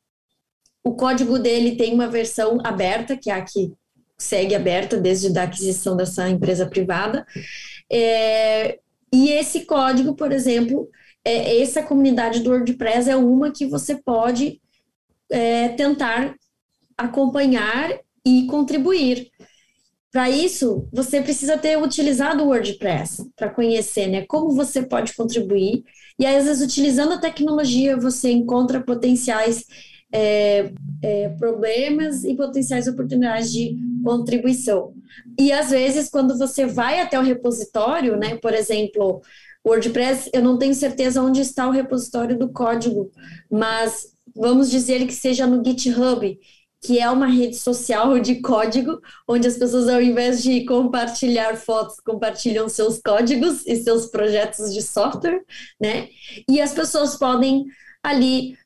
o 0.83 0.93
código 0.93 1.39
dele 1.39 1.75
tem 1.75 1.93
uma 1.93 2.07
versão 2.07 2.59
aberta, 2.63 3.15
que 3.15 3.29
é 3.29 3.33
a 3.33 3.41
que 3.41 3.71
segue 4.17 4.55
aberta 4.55 4.97
desde 4.97 5.37
a 5.37 5.43
aquisição 5.43 5.95
dessa 5.95 6.29
empresa 6.29 6.65
privada. 6.65 7.25
É, 7.91 8.79
e 9.11 9.29
esse 9.29 9.65
código, 9.65 10.15
por 10.15 10.31
exemplo, 10.31 10.89
é, 11.23 11.61
essa 11.61 11.83
comunidade 11.83 12.41
do 12.41 12.49
WordPress 12.49 13.09
é 13.09 13.15
uma 13.15 13.51
que 13.51 13.65
você 13.65 13.95
pode 13.95 14.61
é, 15.29 15.69
tentar 15.69 16.35
acompanhar 16.97 17.91
e 18.25 18.45
contribuir. 18.47 19.29
Para 20.11 20.29
isso, 20.29 20.87
você 20.91 21.21
precisa 21.21 21.57
ter 21.57 21.77
utilizado 21.77 22.43
o 22.43 22.47
WordPress 22.47 23.31
para 23.35 23.49
conhecer 23.49 24.07
né, 24.07 24.25
como 24.27 24.51
você 24.53 24.83
pode 24.83 25.15
contribuir. 25.15 25.83
E 26.19 26.25
às 26.25 26.45
vezes, 26.45 26.61
utilizando 26.63 27.13
a 27.13 27.19
tecnologia, 27.19 27.97
você 27.97 28.31
encontra 28.31 28.83
potenciais 28.83 29.65
é, 30.13 30.72
é, 31.01 31.29
problemas 31.29 32.24
e 32.24 32.36
potenciais 32.36 32.88
oportunidades 32.88 33.51
de 33.51 33.75
contribuição. 34.03 34.93
E 35.39 35.51
às 35.51 35.72
vezes, 35.72 36.10
quando 36.10 36.38
você 36.38 36.67
vai 36.67 37.01
até 37.01 37.20
o 37.20 37.24
repositório, 37.24 38.15
né, 38.15 38.38
por 38.38 38.53
exemplo, 38.53 39.22
WordPress, 39.65 40.29
eu 40.32 40.43
não 40.43 40.58
tenho 40.58 40.75
certeza 40.75 41.22
onde 41.22 41.41
está 41.41 41.67
o 41.67 41.72
repositório 41.72 42.38
do 42.38 42.50
código, 42.50 43.10
mas 43.51 44.13
vamos 44.36 44.70
dizer 44.70 45.08
que 45.08 45.13
seja 45.13 45.48
no 45.48 45.63
GitHub, 45.65 46.38
que 46.86 47.00
é 47.00 47.10
uma 47.10 47.27
rede 47.27 47.55
social 47.55 48.20
de 48.20 48.41
código, 48.41 49.00
onde 49.27 49.48
as 49.48 49.58
pessoas, 49.58 49.88
ao 49.88 50.01
invés 50.01 50.43
de 50.43 50.65
compartilhar 50.65 51.55
fotos, 51.55 51.96
compartilham 52.05 52.67
seus 52.67 53.00
códigos 53.00 53.65
e 53.65 53.77
seus 53.77 54.08
projetos 54.08 54.74
de 54.74 54.82
software, 54.82 55.41
né? 55.82 56.10
E 56.48 56.60
as 56.60 56.74
pessoas 56.74 57.15
podem 57.15 57.63
ali 58.03 58.58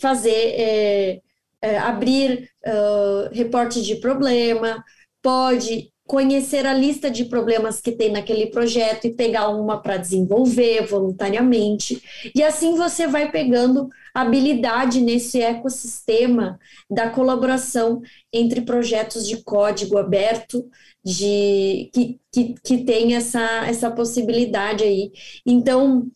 fazer, 0.00 0.30
é, 0.30 1.20
é, 1.62 1.78
abrir 1.78 2.50
uh, 2.66 3.32
reportes 3.32 3.84
de 3.84 3.96
problema, 3.96 4.84
pode 5.22 5.90
conhecer 6.06 6.66
a 6.66 6.74
lista 6.74 7.10
de 7.10 7.24
problemas 7.24 7.80
que 7.80 7.92
tem 7.92 8.12
naquele 8.12 8.46
projeto 8.48 9.06
e 9.06 9.14
pegar 9.14 9.48
uma 9.48 9.80
para 9.80 9.96
desenvolver 9.96 10.86
voluntariamente. 10.86 12.02
E 12.34 12.42
assim 12.42 12.76
você 12.76 13.06
vai 13.06 13.30
pegando 13.30 13.88
habilidade 14.12 15.00
nesse 15.00 15.40
ecossistema 15.40 16.58
da 16.90 17.08
colaboração 17.08 18.02
entre 18.32 18.60
projetos 18.60 19.26
de 19.26 19.42
código 19.42 19.96
aberto, 19.96 20.68
de 21.02 21.90
que, 21.92 22.20
que, 22.30 22.54
que 22.62 22.84
tem 22.84 23.14
essa, 23.14 23.66
essa 23.66 23.90
possibilidade 23.90 24.84
aí. 24.84 25.10
Então, 25.46 26.06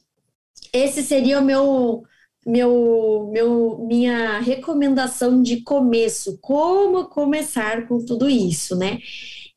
esse 0.73 1.03
seria 1.03 1.41
o 1.41 1.45
meu 1.45 2.05
meu, 2.49 3.29
meu, 3.31 3.79
minha 3.87 4.41
recomendação 4.41 5.43
de 5.43 5.61
começo, 5.61 6.39
como 6.41 7.05
começar 7.09 7.87
com 7.87 8.03
tudo 8.03 8.29
isso, 8.29 8.75
né? 8.75 8.99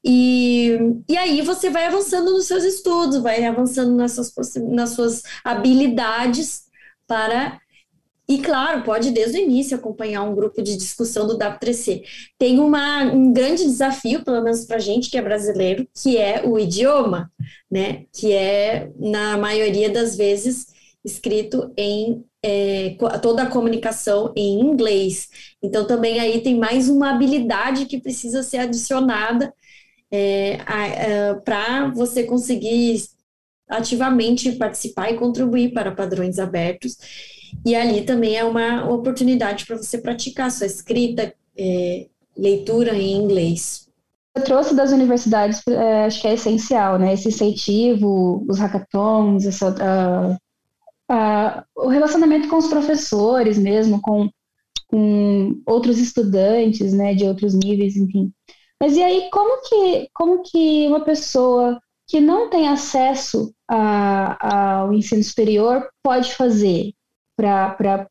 E, 0.04 0.78
e 1.08 1.16
aí 1.16 1.42
você 1.42 1.70
vai 1.70 1.86
avançando 1.86 2.32
nos 2.34 2.48
seus 2.48 2.64
estudos, 2.66 3.22
vai 3.22 3.46
avançando 3.46 3.96
nas 3.96 4.14
suas, 4.14 4.56
nas 4.56 4.90
suas 4.90 5.24
habilidades 5.44 6.64
para. 7.08 7.60
E 8.28 8.40
claro, 8.40 8.84
pode 8.84 9.12
desde 9.12 9.38
o 9.38 9.42
início 9.42 9.78
acompanhar 9.78 10.24
um 10.24 10.36
grupo 10.36 10.62
de 10.62 10.76
discussão 10.76 11.28
do 11.28 11.38
W3C. 11.38 12.04
Tem 12.38 12.60
uma, 12.60 13.04
um 13.04 13.32
grande 13.32 13.64
desafio, 13.64 14.24
pelo 14.24 14.42
menos 14.44 14.66
para 14.66 14.78
a 14.78 14.80
gente 14.80 15.10
que 15.10 15.18
é 15.18 15.22
brasileiro, 15.22 15.88
que 15.94 16.18
é 16.18 16.42
o 16.46 16.60
idioma, 16.60 17.32
né? 17.70 18.06
Que 18.12 18.34
é, 18.34 18.92
na 18.98 19.38
maioria 19.38 19.90
das 19.90 20.16
vezes, 20.16 20.68
escrito 21.04 21.72
em 21.78 22.24
é, 22.44 22.96
toda 23.22 23.44
a 23.44 23.50
comunicação 23.50 24.34
em 24.36 24.60
inglês. 24.60 25.30
Então, 25.62 25.86
também 25.86 26.20
aí 26.20 26.42
tem 26.42 26.58
mais 26.58 26.90
uma 26.90 27.12
habilidade 27.12 27.86
que 27.86 28.00
precisa 28.00 28.44
ser 28.44 28.58
adicionada 28.58 29.54
é, 30.12 30.58
para 31.46 31.88
você 31.90 32.24
conseguir 32.24 33.04
ativamente 33.70 34.52
participar 34.54 35.12
e 35.12 35.18
contribuir 35.18 35.74
para 35.74 35.92
padrões 35.92 36.38
abertos. 36.40 36.98
E 37.66 37.76
ali 37.76 38.04
também 38.04 38.36
é 38.36 38.44
uma 38.44 38.90
oportunidade 38.90 39.66
para 39.66 39.78
você 39.78 39.98
praticar 39.98 40.52
sua 40.52 40.68
escrita, 40.68 41.34
é, 41.58 42.08
leitura 42.38 42.96
em 42.96 43.14
inglês. 43.14 43.88
Eu 44.36 44.44
trouxe 44.44 44.74
das 44.74 44.92
universidades, 44.92 45.62
é, 45.68 46.06
acho 46.06 46.22
que 46.22 46.28
é 46.28 46.34
essencial, 46.34 46.98
né? 46.98 47.14
Esse 47.14 47.28
incentivo, 47.28 48.46
os 48.50 48.60
hackathons, 48.60 49.46
essa, 49.46 49.70
uh, 49.70 50.38
o 51.76 51.88
relacionamento 51.88 52.48
com 52.48 52.58
os 52.58 52.68
professores 52.68 53.58
mesmo, 53.58 54.02
com, 54.02 54.30
com 54.88 55.62
outros 55.66 55.98
estudantes, 56.00 56.94
né? 56.94 57.14
De 57.14 57.26
outros 57.26 57.54
níveis, 57.54 57.96
enfim. 57.96 58.32
Mas 58.80 58.98
e 58.98 59.04
aí, 59.04 59.30
como 59.32 59.62
que, 59.62 60.10
como 60.14 60.42
que 60.42 60.88
uma 60.88 61.02
pessoa 61.02 61.80
que 62.08 62.20
não 62.20 62.50
tem 62.50 62.68
acesso 62.68 63.54
a, 63.70 64.80
ao 64.80 64.94
ensino 64.94 65.24
superior 65.24 65.88
pode 66.04 66.34
fazer 66.34 66.92
para 67.38 68.08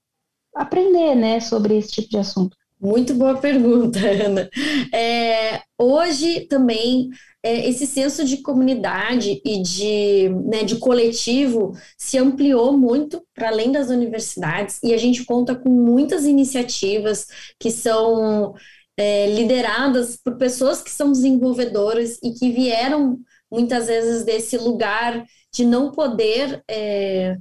aprender 0.54 1.14
né, 1.14 1.40
sobre 1.40 1.76
esse 1.76 1.92
tipo 1.92 2.08
de 2.08 2.18
assunto? 2.18 2.56
Muito 2.80 3.14
boa 3.14 3.36
pergunta, 3.38 3.98
Ana. 4.24 4.48
É, 4.92 5.60
hoje 5.78 6.46
também 6.46 7.10
é, 7.42 7.68
esse 7.68 7.86
senso 7.86 8.24
de 8.24 8.38
comunidade 8.38 9.40
e 9.44 9.60
de, 9.62 10.28
né, 10.46 10.64
de 10.64 10.76
coletivo 10.78 11.72
se 11.98 12.16
ampliou 12.16 12.76
muito 12.76 13.22
para 13.34 13.48
além 13.48 13.70
das 13.70 13.90
universidades 13.90 14.78
e 14.82 14.94
a 14.94 14.96
gente 14.96 15.24
conta 15.26 15.54
com 15.54 15.68
muitas 15.68 16.24
iniciativas 16.24 17.26
que 17.58 17.70
são 17.70 18.54
é, 18.96 19.26
lideradas 19.26 20.16
por 20.16 20.36
pessoas 20.38 20.82
que 20.82 20.90
são 20.90 21.12
desenvolvedoras 21.12 22.18
e 22.22 22.32
que 22.32 22.50
vieram 22.50 23.18
muitas 23.50 23.88
vezes 23.88 24.24
desse 24.24 24.56
lugar 24.56 25.22
de 25.52 25.64
não 25.66 25.90
poder 25.92 26.62
é, 26.70 27.36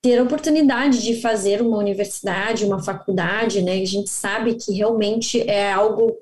ter 0.00 0.18
a 0.18 0.22
oportunidade 0.22 1.02
de 1.02 1.20
fazer 1.20 1.60
uma 1.60 1.78
universidade, 1.78 2.64
uma 2.64 2.82
faculdade, 2.82 3.62
né? 3.62 3.80
A 3.80 3.86
gente 3.86 4.10
sabe 4.10 4.54
que 4.54 4.72
realmente 4.72 5.40
é 5.48 5.72
algo 5.72 6.16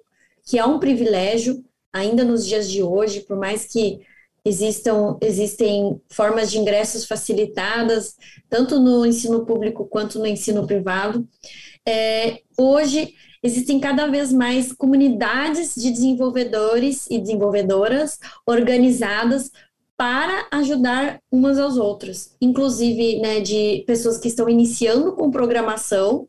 que 0.44 0.58
é 0.58 0.64
um 0.64 0.78
privilégio 0.78 1.62
ainda 1.92 2.24
nos 2.24 2.46
dias 2.46 2.70
de 2.70 2.82
hoje, 2.82 3.20
por 3.20 3.36
mais 3.36 3.66
que 3.66 4.00
existam 4.44 5.18
existem 5.20 6.00
formas 6.08 6.50
de 6.50 6.58
ingressos 6.58 7.04
facilitadas 7.04 8.16
tanto 8.48 8.78
no 8.78 9.04
ensino 9.04 9.44
público 9.44 9.84
quanto 9.84 10.18
no 10.20 10.26
ensino 10.26 10.66
privado. 10.66 11.26
É, 11.86 12.42
hoje 12.56 13.14
existem 13.42 13.80
cada 13.80 14.06
vez 14.06 14.32
mais 14.32 14.72
comunidades 14.72 15.74
de 15.74 15.90
desenvolvedores 15.90 17.06
e 17.10 17.18
desenvolvedoras 17.18 18.18
organizadas 18.46 19.50
para 19.96 20.46
ajudar 20.52 21.20
umas 21.30 21.58
aos 21.58 21.76
outros, 21.76 22.36
inclusive 22.40 23.18
né, 23.20 23.40
de 23.40 23.84
pessoas 23.86 24.18
que 24.18 24.28
estão 24.28 24.48
iniciando 24.48 25.14
com 25.14 25.30
programação 25.30 26.28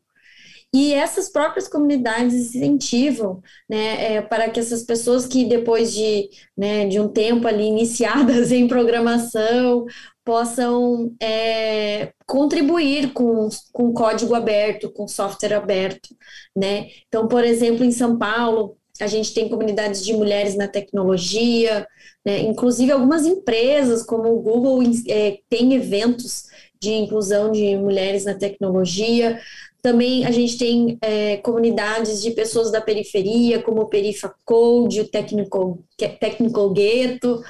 e 0.74 0.93
essas 0.93 1.29
próprias 1.29 1.67
comunidades 1.67 2.33
incentivam 2.33 3.41
né, 3.69 4.15
é, 4.15 4.21
para 4.21 4.50
que 4.50 4.59
essas 4.59 4.83
pessoas 4.83 5.25
que 5.25 5.45
depois 5.45 5.93
de, 5.93 6.29
né, 6.57 6.86
de 6.88 7.00
um 7.00 7.07
tempo 7.07 7.47
ali 7.47 7.63
iniciadas 7.63 8.51
em 8.53 8.67
programação 8.67 9.86
possam 10.25 11.15
é, 11.21 12.12
contribuir 12.25 13.13
com, 13.13 13.47
com 13.71 13.93
código 13.93 14.36
aberto, 14.36 14.91
com 14.91 15.07
software 15.07 15.53
aberto, 15.53 16.09
né? 16.53 16.89
Então, 17.07 17.29
por 17.29 17.45
exemplo, 17.45 17.86
em 17.86 17.91
São 17.93 18.17
Paulo, 18.17 18.76
a 19.00 19.08
gente 19.08 19.34
tem 19.34 19.50
comunidades 19.50 20.04
de 20.04 20.13
mulheres 20.13 20.56
na 20.56 20.68
tecnologia, 20.68 21.88
né? 22.25 22.42
inclusive 22.42 22.92
algumas 22.92 23.25
empresas, 23.25 24.04
como 24.04 24.34
o 24.34 24.42
Google, 24.42 24.84
é, 25.08 25.39
tem 25.50 25.74
eventos 25.74 26.46
de 26.80 26.92
inclusão 26.94 27.51
de 27.51 27.75
mulheres 27.77 28.25
na 28.25 28.34
tecnologia. 28.34 29.39
Também 29.82 30.25
a 30.25 30.32
gente 30.32 30.58
tem 30.58 30.98
é, 31.01 31.38
comunidades 31.38 32.22
de 32.22 32.32
pessoas 32.32 32.72
da 32.72 32.82
periferia, 32.82 33.62
como 33.62 33.82
o 33.82 33.88
Perifa 33.88 34.34
Code, 34.44 35.01
o 35.01 35.08
Technical, 35.08 35.80
Technical 35.98 36.70
Ghetto, 36.72 37.42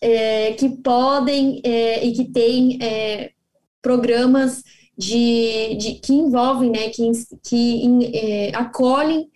é, 0.00 0.52
que 0.52 0.68
podem 0.68 1.60
é, 1.64 2.04
e 2.04 2.12
que 2.12 2.24
têm 2.24 2.78
é, 2.82 3.30
programas 3.82 4.62
de, 4.96 5.74
de, 5.76 5.94
que 5.94 6.12
envolvem, 6.12 6.70
né, 6.70 6.88
que, 6.88 7.10
que 7.42 8.10
é, 8.14 8.50
acolhem 8.54 9.28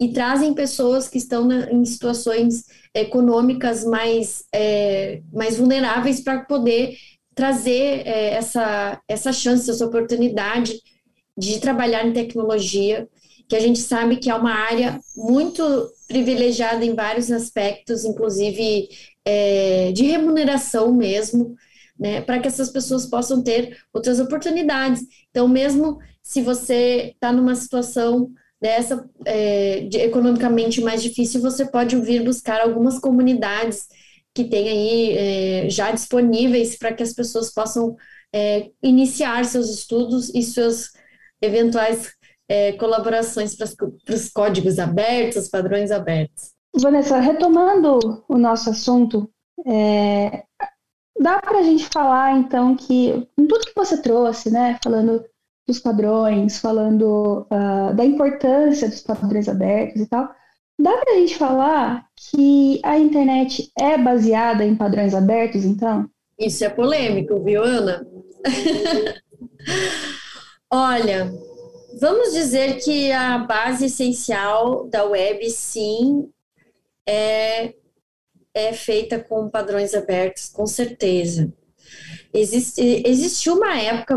e 0.00 0.12
trazem 0.12 0.54
pessoas 0.54 1.08
que 1.08 1.18
estão 1.18 1.44
na, 1.44 1.70
em 1.70 1.84
situações 1.84 2.64
econômicas 2.94 3.84
mais, 3.84 4.44
é, 4.52 5.22
mais 5.32 5.56
vulneráveis 5.56 6.20
para 6.20 6.40
poder 6.40 6.96
trazer 7.34 8.06
é, 8.06 8.34
essa, 8.34 9.00
essa 9.08 9.32
chance, 9.32 9.70
essa 9.70 9.86
oportunidade 9.86 10.80
de 11.36 11.58
trabalhar 11.58 12.06
em 12.06 12.12
tecnologia, 12.12 13.08
que 13.48 13.56
a 13.56 13.60
gente 13.60 13.80
sabe 13.80 14.16
que 14.16 14.30
é 14.30 14.34
uma 14.34 14.54
área 14.54 15.00
muito 15.16 15.62
privilegiada 16.06 16.84
em 16.84 16.94
vários 16.94 17.30
aspectos, 17.30 18.04
inclusive 18.04 18.88
é, 19.24 19.92
de 19.92 20.04
remuneração 20.04 20.92
mesmo, 20.92 21.56
né, 21.98 22.20
para 22.20 22.38
que 22.38 22.48
essas 22.48 22.70
pessoas 22.70 23.06
possam 23.06 23.42
ter 23.42 23.78
outras 23.92 24.18
oportunidades. 24.18 25.02
Então, 25.30 25.46
mesmo 25.48 25.98
se 26.22 26.40
você 26.40 27.12
está 27.14 27.32
numa 27.32 27.54
situação 27.54 28.30
dessa 28.64 29.06
é, 29.26 29.80
de, 29.80 29.98
economicamente 29.98 30.80
mais 30.80 31.02
difícil, 31.02 31.42
você 31.42 31.66
pode 31.66 32.00
vir 32.00 32.24
buscar 32.24 32.62
algumas 32.62 32.98
comunidades 32.98 33.86
que 34.34 34.44
tem 34.44 34.68
aí 34.70 35.12
é, 35.18 35.68
já 35.68 35.90
disponíveis 35.90 36.74
para 36.78 36.94
que 36.94 37.02
as 37.02 37.12
pessoas 37.12 37.52
possam 37.52 37.94
é, 38.34 38.70
iniciar 38.82 39.44
seus 39.44 39.68
estudos 39.68 40.34
e 40.34 40.42
suas 40.42 40.92
eventuais 41.42 42.14
é, 42.48 42.72
colaborações 42.72 43.54
para 43.54 43.68
os 44.14 44.30
códigos 44.30 44.78
abertos, 44.78 45.46
padrões 45.46 45.90
abertos. 45.90 46.52
Vanessa, 46.74 47.20
retomando 47.20 48.24
o 48.26 48.38
nosso 48.38 48.70
assunto, 48.70 49.30
é, 49.66 50.42
dá 51.20 51.38
para 51.38 51.58
a 51.58 51.62
gente 51.62 51.84
falar 51.92 52.38
então 52.38 52.74
que 52.74 53.28
com 53.36 53.46
tudo 53.46 53.66
que 53.66 53.76
você 53.76 54.00
trouxe, 54.00 54.50
né, 54.50 54.78
falando 54.82 55.22
dos 55.66 55.78
padrões, 55.78 56.58
falando 56.58 57.46
uh, 57.50 57.94
da 57.94 58.04
importância 58.04 58.88
dos 58.88 59.00
padrões 59.00 59.48
abertos 59.48 60.02
e 60.02 60.06
tal, 60.06 60.28
dá 60.78 60.96
para 60.98 61.14
a 61.14 61.16
gente 61.16 61.36
falar 61.36 62.06
que 62.16 62.80
a 62.82 62.98
internet 62.98 63.70
é 63.78 63.96
baseada 63.96 64.64
em 64.64 64.76
padrões 64.76 65.14
abertos, 65.14 65.64
então? 65.64 66.08
Isso 66.38 66.64
é 66.64 66.68
polêmico, 66.68 67.42
viu, 67.42 67.62
Ana? 67.62 68.06
Olha, 70.70 71.32
vamos 72.00 72.32
dizer 72.32 72.78
que 72.82 73.12
a 73.12 73.38
base 73.38 73.86
essencial 73.86 74.88
da 74.88 75.04
web, 75.04 75.48
sim, 75.50 76.28
é, 77.08 77.72
é 78.52 78.72
feita 78.72 79.18
com 79.18 79.48
padrões 79.48 79.94
abertos, 79.94 80.48
com 80.48 80.66
certeza. 80.66 81.52
Existe, 82.32 83.02
existiu 83.06 83.54
uma 83.54 83.78
época 83.78 84.16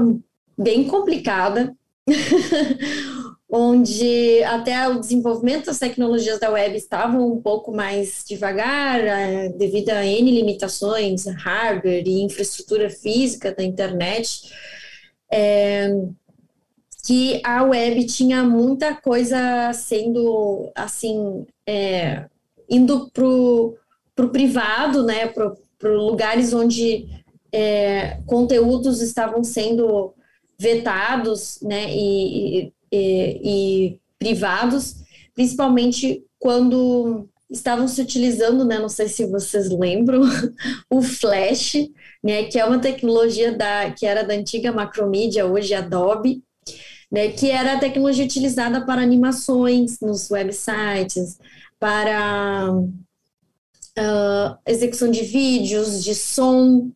bem 0.58 0.86
complicada, 0.86 1.76
onde 3.50 4.44
até 4.44 4.88
o 4.90 5.00
desenvolvimento 5.00 5.68
das 5.68 5.80
tecnologias 5.80 6.40
da 6.40 6.50
web 6.50 6.76
estavam 6.76 7.32
um 7.32 7.42
pouco 7.42 7.72
mais 7.72 8.24
devagar, 8.28 9.00
é, 9.00 9.50
devido 9.50 9.90
a 9.90 10.06
N 10.06 10.32
limitações, 10.32 11.26
hardware 11.26 12.04
e 12.06 12.24
infraestrutura 12.24 12.90
física 12.90 13.54
da 13.54 13.64
internet, 13.64 14.52
é, 15.32 15.90
que 17.06 17.42
a 17.46 17.64
web 17.64 18.06
tinha 18.06 18.44
muita 18.44 18.94
coisa 18.96 19.72
sendo, 19.74 20.70
assim, 20.76 21.46
é, 21.66 22.26
indo 22.70 23.10
para 23.12 23.26
o 23.26 23.78
privado, 24.30 25.04
né, 25.04 25.28
para 25.28 25.90
lugares 25.90 26.52
onde 26.52 27.08
é, 27.52 28.20
conteúdos 28.26 29.02
estavam 29.02 29.42
sendo 29.42 30.14
vetados, 30.60 31.60
né, 31.62 31.94
e, 31.94 32.74
e, 32.92 33.92
e, 33.92 34.00
privados, 34.18 34.96
principalmente 35.34 36.24
quando 36.40 37.28
estavam 37.50 37.88
se 37.88 38.02
utilizando, 38.02 38.66
né, 38.66 38.78
não 38.80 38.90
sei 38.90 39.08
se 39.08 39.26
vocês 39.26 39.70
lembram, 39.70 40.22
o 40.90 41.02
Flash, 41.02 41.76
né, 42.24 42.44
que 42.44 42.60
é 42.60 42.66
uma 42.66 42.80
tecnologia 42.80 43.56
da, 43.56 43.92
que 43.92 44.06
era 44.06 44.24
da 44.24 44.34
antiga 44.34 44.72
Macromedia, 44.72 45.46
hoje 45.46 45.74
Adobe, 45.74 46.44
né, 47.12 47.30
que 47.30 47.50
era 47.50 47.74
a 47.74 47.80
tecnologia 47.80 48.26
utilizada 48.26 48.86
para 48.86 49.02
animações 49.02 50.00
nos 50.02 50.30
websites, 50.30 51.38
para 51.80 52.74
uh, 53.98 54.58
execução 54.66 55.10
de 55.10 55.24
vídeos, 55.24 56.04
de 56.04 56.14
som. 56.16 56.92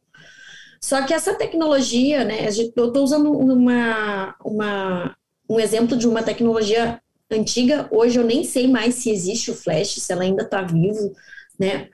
Só 0.83 1.05
que 1.05 1.13
essa 1.13 1.35
tecnologia, 1.35 2.23
né, 2.25 2.45
eu 2.45 2.87
estou 2.87 3.03
usando 3.03 3.31
uma, 3.31 4.35
uma, 4.43 5.15
um 5.49 5.59
exemplo 5.59 5.95
de 5.95 6.07
uma 6.07 6.23
tecnologia 6.23 6.99
antiga, 7.29 7.87
hoje 7.91 8.19
eu 8.19 8.25
nem 8.25 8.43
sei 8.43 8.67
mais 8.67 8.95
se 8.95 9.09
existe 9.09 9.51
o 9.51 9.55
Flash, 9.55 9.95
se 9.95 10.11
ela 10.11 10.23
ainda 10.23 10.43
está 10.43 10.61
vivo, 10.61 11.13
né? 11.59 11.89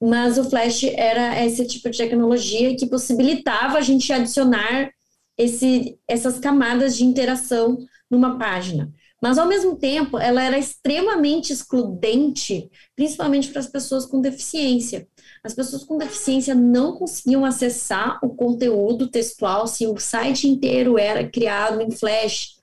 Mas 0.00 0.38
o 0.38 0.48
Flash 0.48 0.84
era 0.84 1.44
esse 1.44 1.66
tipo 1.66 1.90
de 1.90 1.98
tecnologia 1.98 2.74
que 2.74 2.86
possibilitava 2.86 3.78
a 3.78 3.82
gente 3.82 4.10
adicionar 4.12 4.90
esse, 5.36 5.98
essas 6.08 6.38
camadas 6.38 6.96
de 6.96 7.04
interação 7.04 7.78
numa 8.10 8.38
página. 8.38 8.92
Mas, 9.20 9.36
ao 9.36 9.46
mesmo 9.46 9.76
tempo, 9.76 10.18
ela 10.18 10.42
era 10.42 10.58
extremamente 10.58 11.52
excludente, 11.52 12.70
principalmente 12.96 13.50
para 13.50 13.60
as 13.60 13.66
pessoas 13.66 14.06
com 14.06 14.20
deficiência. 14.20 15.06
As 15.44 15.52
pessoas 15.52 15.84
com 15.84 15.98
deficiência 15.98 16.54
não 16.54 16.96
conseguiam 16.96 17.44
acessar 17.44 18.18
o 18.22 18.30
conteúdo 18.30 19.10
textual 19.10 19.66
se 19.66 19.86
o 19.86 19.98
site 19.98 20.48
inteiro 20.48 20.98
era 20.98 21.28
criado 21.28 21.82
em 21.82 21.90
Flash, 21.90 22.56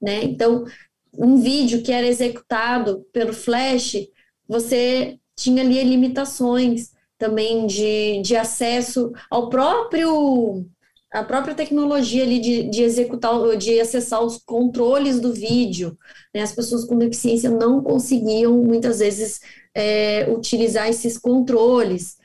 né? 0.00 0.24
Então, 0.24 0.64
um 1.12 1.36
vídeo 1.36 1.82
que 1.82 1.92
era 1.92 2.06
executado 2.06 3.04
pelo 3.12 3.32
Flash, 3.32 4.08
você 4.46 5.18
tinha 5.36 5.62
ali 5.62 5.82
limitações 5.84 6.90
também 7.18 7.66
de, 7.66 8.22
de 8.22 8.36
acesso 8.36 9.12
ao 9.28 9.50
próprio 9.50 10.64
a 11.10 11.24
própria 11.24 11.54
tecnologia 11.54 12.22
ali 12.22 12.38
de, 12.38 12.64
de 12.64 12.82
executar, 12.82 13.56
de 13.56 13.80
acessar 13.80 14.22
os 14.22 14.38
controles 14.38 15.20
do 15.20 15.32
vídeo. 15.32 15.96
Né? 16.34 16.42
As 16.42 16.52
pessoas 16.52 16.84
com 16.84 16.98
deficiência 16.98 17.50
não 17.50 17.82
conseguiam, 17.82 18.62
muitas 18.62 18.98
vezes, 18.98 19.40
é, 19.74 20.30
utilizar 20.30 20.88
esses 20.88 21.16
controles. 21.16 22.18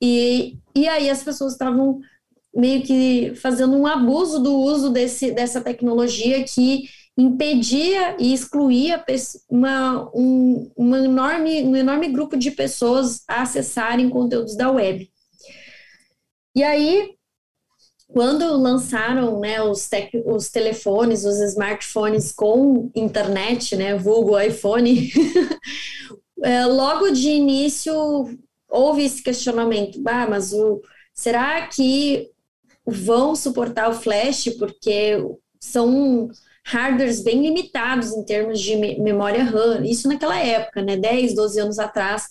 E, 0.00 0.58
e 0.74 0.86
aí 0.86 1.08
as 1.08 1.22
pessoas 1.22 1.52
estavam 1.52 2.00
meio 2.54 2.82
que 2.82 3.34
fazendo 3.36 3.76
um 3.76 3.86
abuso 3.86 4.38
do 4.38 4.54
uso 4.54 4.90
desse, 4.90 5.30
dessa 5.30 5.60
tecnologia 5.60 6.44
que 6.44 6.84
impedia 7.16 8.16
e 8.18 8.34
excluía 8.34 9.02
uma, 9.48 10.10
um, 10.14 10.70
uma 10.76 10.98
enorme, 10.98 11.62
um 11.62 11.74
enorme 11.74 12.08
grupo 12.08 12.36
de 12.36 12.50
pessoas 12.50 13.22
a 13.26 13.42
acessarem 13.42 14.10
conteúdos 14.10 14.54
da 14.54 14.70
web. 14.70 15.10
E 16.54 16.62
aí, 16.62 17.15
quando 18.08 18.56
lançaram 18.56 19.40
né, 19.40 19.62
os, 19.62 19.88
os 20.24 20.48
telefones, 20.48 21.24
os 21.24 21.40
smartphones 21.40 22.32
com 22.32 22.90
internet, 22.94 23.76
né, 23.76 23.96
vulgo 23.96 24.38
iPhone, 24.38 25.12
é, 26.42 26.64
logo 26.66 27.10
de 27.10 27.30
início 27.30 27.94
houve 28.68 29.04
esse 29.04 29.22
questionamento, 29.22 30.00
bah, 30.00 30.26
mas 30.28 30.52
o, 30.52 30.80
será 31.12 31.66
que 31.66 32.30
vão 32.86 33.34
suportar 33.34 33.90
o 33.90 33.94
flash? 33.94 34.48
Porque 34.58 35.18
são 35.60 36.30
hardwares 36.64 37.22
bem 37.22 37.42
limitados 37.42 38.12
em 38.12 38.24
termos 38.24 38.60
de 38.60 38.76
memória 38.76 39.44
RAM, 39.44 39.84
isso 39.84 40.08
naquela 40.08 40.38
época, 40.38 40.82
né, 40.82 40.96
10, 40.96 41.34
12 41.34 41.60
anos 41.60 41.78
atrás, 41.78 42.28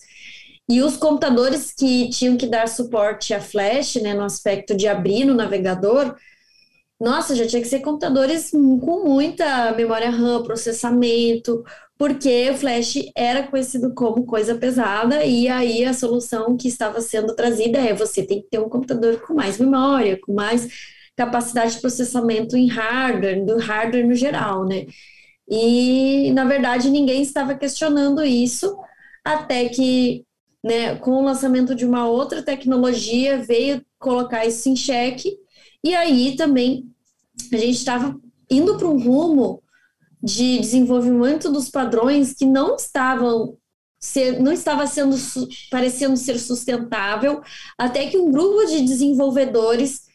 e 0.69 0.81
os 0.81 0.97
computadores 0.97 1.71
que 1.71 2.09
tinham 2.09 2.37
que 2.37 2.47
dar 2.47 2.67
suporte 2.67 3.33
a 3.33 3.41
flash, 3.41 3.95
né, 3.95 4.13
no 4.13 4.23
aspecto 4.23 4.75
de 4.75 4.87
abrir 4.87 5.25
no 5.25 5.33
navegador, 5.33 6.15
nossa, 6.99 7.35
já 7.35 7.45
tinha 7.45 7.61
que 7.61 7.67
ser 7.67 7.81
computadores 7.81 8.51
com 8.51 9.03
muita 9.05 9.73
memória 9.73 10.09
RAM, 10.09 10.43
processamento, 10.43 11.63
porque 11.97 12.49
o 12.51 12.57
flash 12.57 13.11
era 13.15 13.43
conhecido 13.43 13.93
como 13.93 14.25
coisa 14.25 14.55
pesada, 14.55 15.23
e 15.23 15.47
aí 15.47 15.85
a 15.85 15.93
solução 15.93 16.57
que 16.57 16.67
estava 16.67 17.01
sendo 17.01 17.35
trazida 17.35 17.79
é 17.79 17.93
você 17.93 18.23
tem 18.23 18.41
que 18.41 18.49
ter 18.49 18.59
um 18.59 18.69
computador 18.69 19.21
com 19.21 19.33
mais 19.33 19.57
memória, 19.57 20.19
com 20.21 20.33
mais 20.33 20.67
capacidade 21.15 21.75
de 21.75 21.81
processamento 21.81 22.57
em 22.57 22.67
hardware, 22.67 23.45
do 23.45 23.57
hardware 23.57 24.07
no 24.07 24.15
geral, 24.15 24.65
né? 24.65 24.85
E, 25.47 26.31
na 26.33 26.45
verdade, 26.45 26.89
ninguém 26.89 27.21
estava 27.21 27.55
questionando 27.55 28.23
isso, 28.23 28.77
até 29.23 29.69
que 29.69 30.25
né, 30.65 30.95
com 30.95 31.11
o 31.11 31.23
lançamento 31.23 31.75
de 31.75 31.85
uma 31.85 32.07
outra 32.07 32.41
tecnologia, 32.41 33.37
veio 33.37 33.85
colocar 33.99 34.47
isso 34.47 34.67
em 34.67 34.75
xeque, 34.75 35.37
e 35.83 35.93
aí 35.93 36.35
também 36.35 36.91
a 37.53 37.57
gente 37.57 37.77
estava 37.77 38.19
indo 38.49 38.75
para 38.75 38.87
um 38.87 38.97
rumo 38.97 39.61
de 40.23 40.57
desenvolvimento 40.57 41.51
dos 41.51 41.69
padrões 41.69 42.33
que 42.33 42.47
não 42.47 42.75
estavam 42.77 43.55
ser, 43.99 44.41
não 44.41 44.51
estava 44.51 44.87
sendo 44.87 45.15
parecendo 45.69 46.17
ser 46.17 46.39
sustentável, 46.39 47.43
até 47.77 48.07
que 48.07 48.17
um 48.17 48.31
grupo 48.31 48.65
de 48.65 48.81
desenvolvedores 48.81 50.05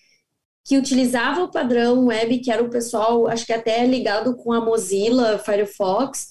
que 0.64 0.76
utilizava 0.76 1.44
o 1.44 1.50
padrão 1.50 2.06
web, 2.06 2.40
que 2.40 2.50
era 2.50 2.62
o 2.62 2.70
pessoal, 2.70 3.28
acho 3.28 3.46
que 3.46 3.52
até 3.52 3.86
ligado 3.86 4.34
com 4.34 4.52
a 4.52 4.60
Mozilla, 4.60 5.38
Firefox, 5.38 6.30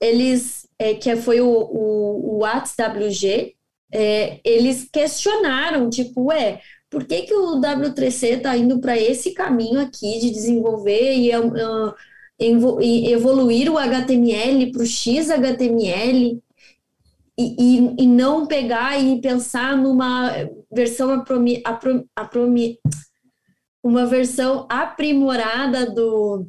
eles 0.00 0.66
é, 0.80 0.94
que 0.94 1.14
foi 1.14 1.42
o, 1.42 1.46
o, 1.46 2.36
o 2.36 2.38
WatsWG, 2.38 3.54
é, 3.92 4.40
eles 4.42 4.88
questionaram, 4.90 5.90
tipo, 5.90 6.28
ué, 6.28 6.62
por 6.88 7.04
que, 7.04 7.22
que 7.22 7.34
o 7.34 7.60
W3C 7.60 8.38
está 8.38 8.56
indo 8.56 8.80
para 8.80 8.98
esse 8.98 9.34
caminho 9.34 9.78
aqui 9.78 10.18
de 10.18 10.30
desenvolver 10.30 11.16
e, 11.16 11.36
uh, 11.36 12.80
e 12.80 13.12
evoluir 13.12 13.70
o 13.70 13.76
HTML 13.76 14.72
para 14.72 14.82
o 14.82 14.86
XHTML 14.86 16.42
e, 17.38 17.56
e, 17.58 17.94
e, 17.98 18.06
não 18.06 18.46
pegar 18.46 18.98
e 18.98 19.20
pensar 19.20 19.76
numa 19.76 20.32
versão 20.72 21.10
apromi, 21.10 21.60
aprom, 21.62 22.04
apromi, 22.16 22.78
uma 23.82 24.06
versão 24.06 24.66
aprimorada 24.70 25.90
do, 25.90 26.46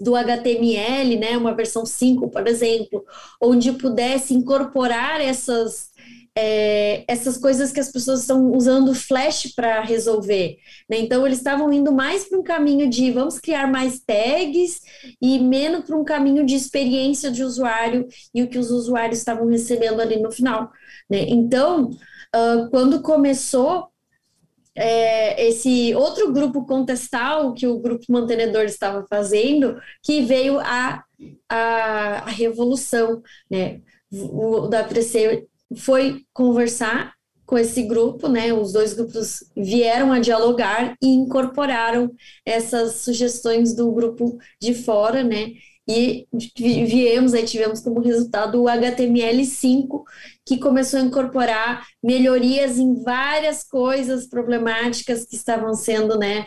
do 0.00 0.14
HTML, 0.14 1.16
né, 1.16 1.36
uma 1.36 1.54
versão 1.54 1.84
5, 1.84 2.30
por 2.30 2.46
exemplo, 2.46 3.04
onde 3.40 3.72
pudesse 3.72 4.32
incorporar 4.32 5.20
essas, 5.20 5.88
é, 6.36 7.04
essas 7.08 7.36
coisas 7.36 7.72
que 7.72 7.80
as 7.80 7.90
pessoas 7.90 8.20
estão 8.20 8.52
usando 8.52 8.94
Flash 8.94 9.52
para 9.56 9.82
resolver. 9.82 10.58
Né? 10.88 10.98
Então, 10.98 11.26
eles 11.26 11.38
estavam 11.38 11.72
indo 11.72 11.92
mais 11.92 12.28
para 12.28 12.38
um 12.38 12.42
caminho 12.42 12.88
de 12.88 13.10
vamos 13.10 13.40
criar 13.40 13.66
mais 13.66 14.00
tags 14.00 14.80
e 15.20 15.38
menos 15.40 15.84
para 15.84 15.96
um 15.96 16.04
caminho 16.04 16.46
de 16.46 16.54
experiência 16.54 17.30
de 17.30 17.42
usuário 17.42 18.06
e 18.32 18.42
o 18.42 18.48
que 18.48 18.58
os 18.58 18.70
usuários 18.70 19.18
estavam 19.18 19.46
recebendo 19.48 20.00
ali 20.00 20.20
no 20.20 20.30
final. 20.30 20.70
Né? 21.10 21.24
Então, 21.28 21.90
uh, 22.34 22.70
quando 22.70 23.02
começou 23.02 23.88
é, 24.78 25.48
esse 25.48 25.92
outro 25.94 26.32
grupo 26.32 26.64
contestal 26.64 27.52
que 27.52 27.66
o 27.66 27.80
grupo 27.80 28.04
mantenedor 28.08 28.62
estava 28.64 29.04
fazendo, 29.08 29.76
que 30.02 30.22
veio 30.22 30.60
a, 30.60 31.02
a, 31.48 32.18
a 32.20 32.30
revolução, 32.30 33.20
né? 33.50 33.80
O, 34.10 34.62
o 34.62 34.66
WTC 34.66 35.46
foi 35.76 36.22
conversar 36.32 37.12
com 37.44 37.58
esse 37.58 37.82
grupo, 37.82 38.28
né? 38.28 38.52
Os 38.52 38.72
dois 38.72 38.92
grupos 38.92 39.42
vieram 39.56 40.12
a 40.12 40.20
dialogar 40.20 40.94
e 41.02 41.08
incorporaram 41.08 42.14
essas 42.44 42.96
sugestões 42.96 43.74
do 43.74 43.90
grupo 43.90 44.38
de 44.60 44.74
fora, 44.74 45.24
né? 45.24 45.54
E 45.88 46.26
viemos, 46.54 47.32
aí 47.32 47.44
tivemos 47.44 47.80
como 47.80 48.00
resultado 48.00 48.62
o 48.62 48.66
HTML5, 48.66 50.02
que 50.44 50.58
começou 50.58 51.00
a 51.00 51.02
incorporar 51.02 51.86
melhorias 52.02 52.78
em 52.78 53.02
várias 53.02 53.64
coisas 53.64 54.26
problemáticas 54.26 55.24
que 55.24 55.34
estavam 55.34 55.72
sendo, 55.72 56.18
né, 56.18 56.46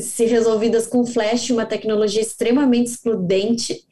se 0.00 0.24
resolvidas 0.24 0.86
com 0.88 1.06
Flash, 1.06 1.50
uma 1.50 1.64
tecnologia 1.64 2.20
extremamente 2.20 2.90
excludente, 2.90 3.84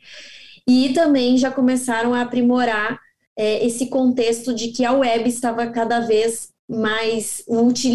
e 0.66 0.92
também 0.92 1.38
já 1.38 1.52
começaram 1.52 2.12
a 2.12 2.22
aprimorar 2.22 2.98
é, 3.36 3.64
esse 3.64 3.86
contexto 3.86 4.52
de 4.52 4.68
que 4.68 4.84
a 4.84 4.92
web 4.92 5.28
estava 5.28 5.68
cada 5.68 6.00
vez 6.00 6.50
mais, 6.68 7.44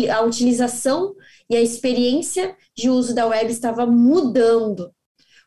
a 0.09 0.21
utilização 0.21 1.13
e 1.49 1.55
a 1.55 1.61
experiência 1.61 2.55
de 2.75 2.89
uso 2.89 3.13
da 3.13 3.27
web 3.27 3.51
estava 3.51 3.85
mudando, 3.85 4.91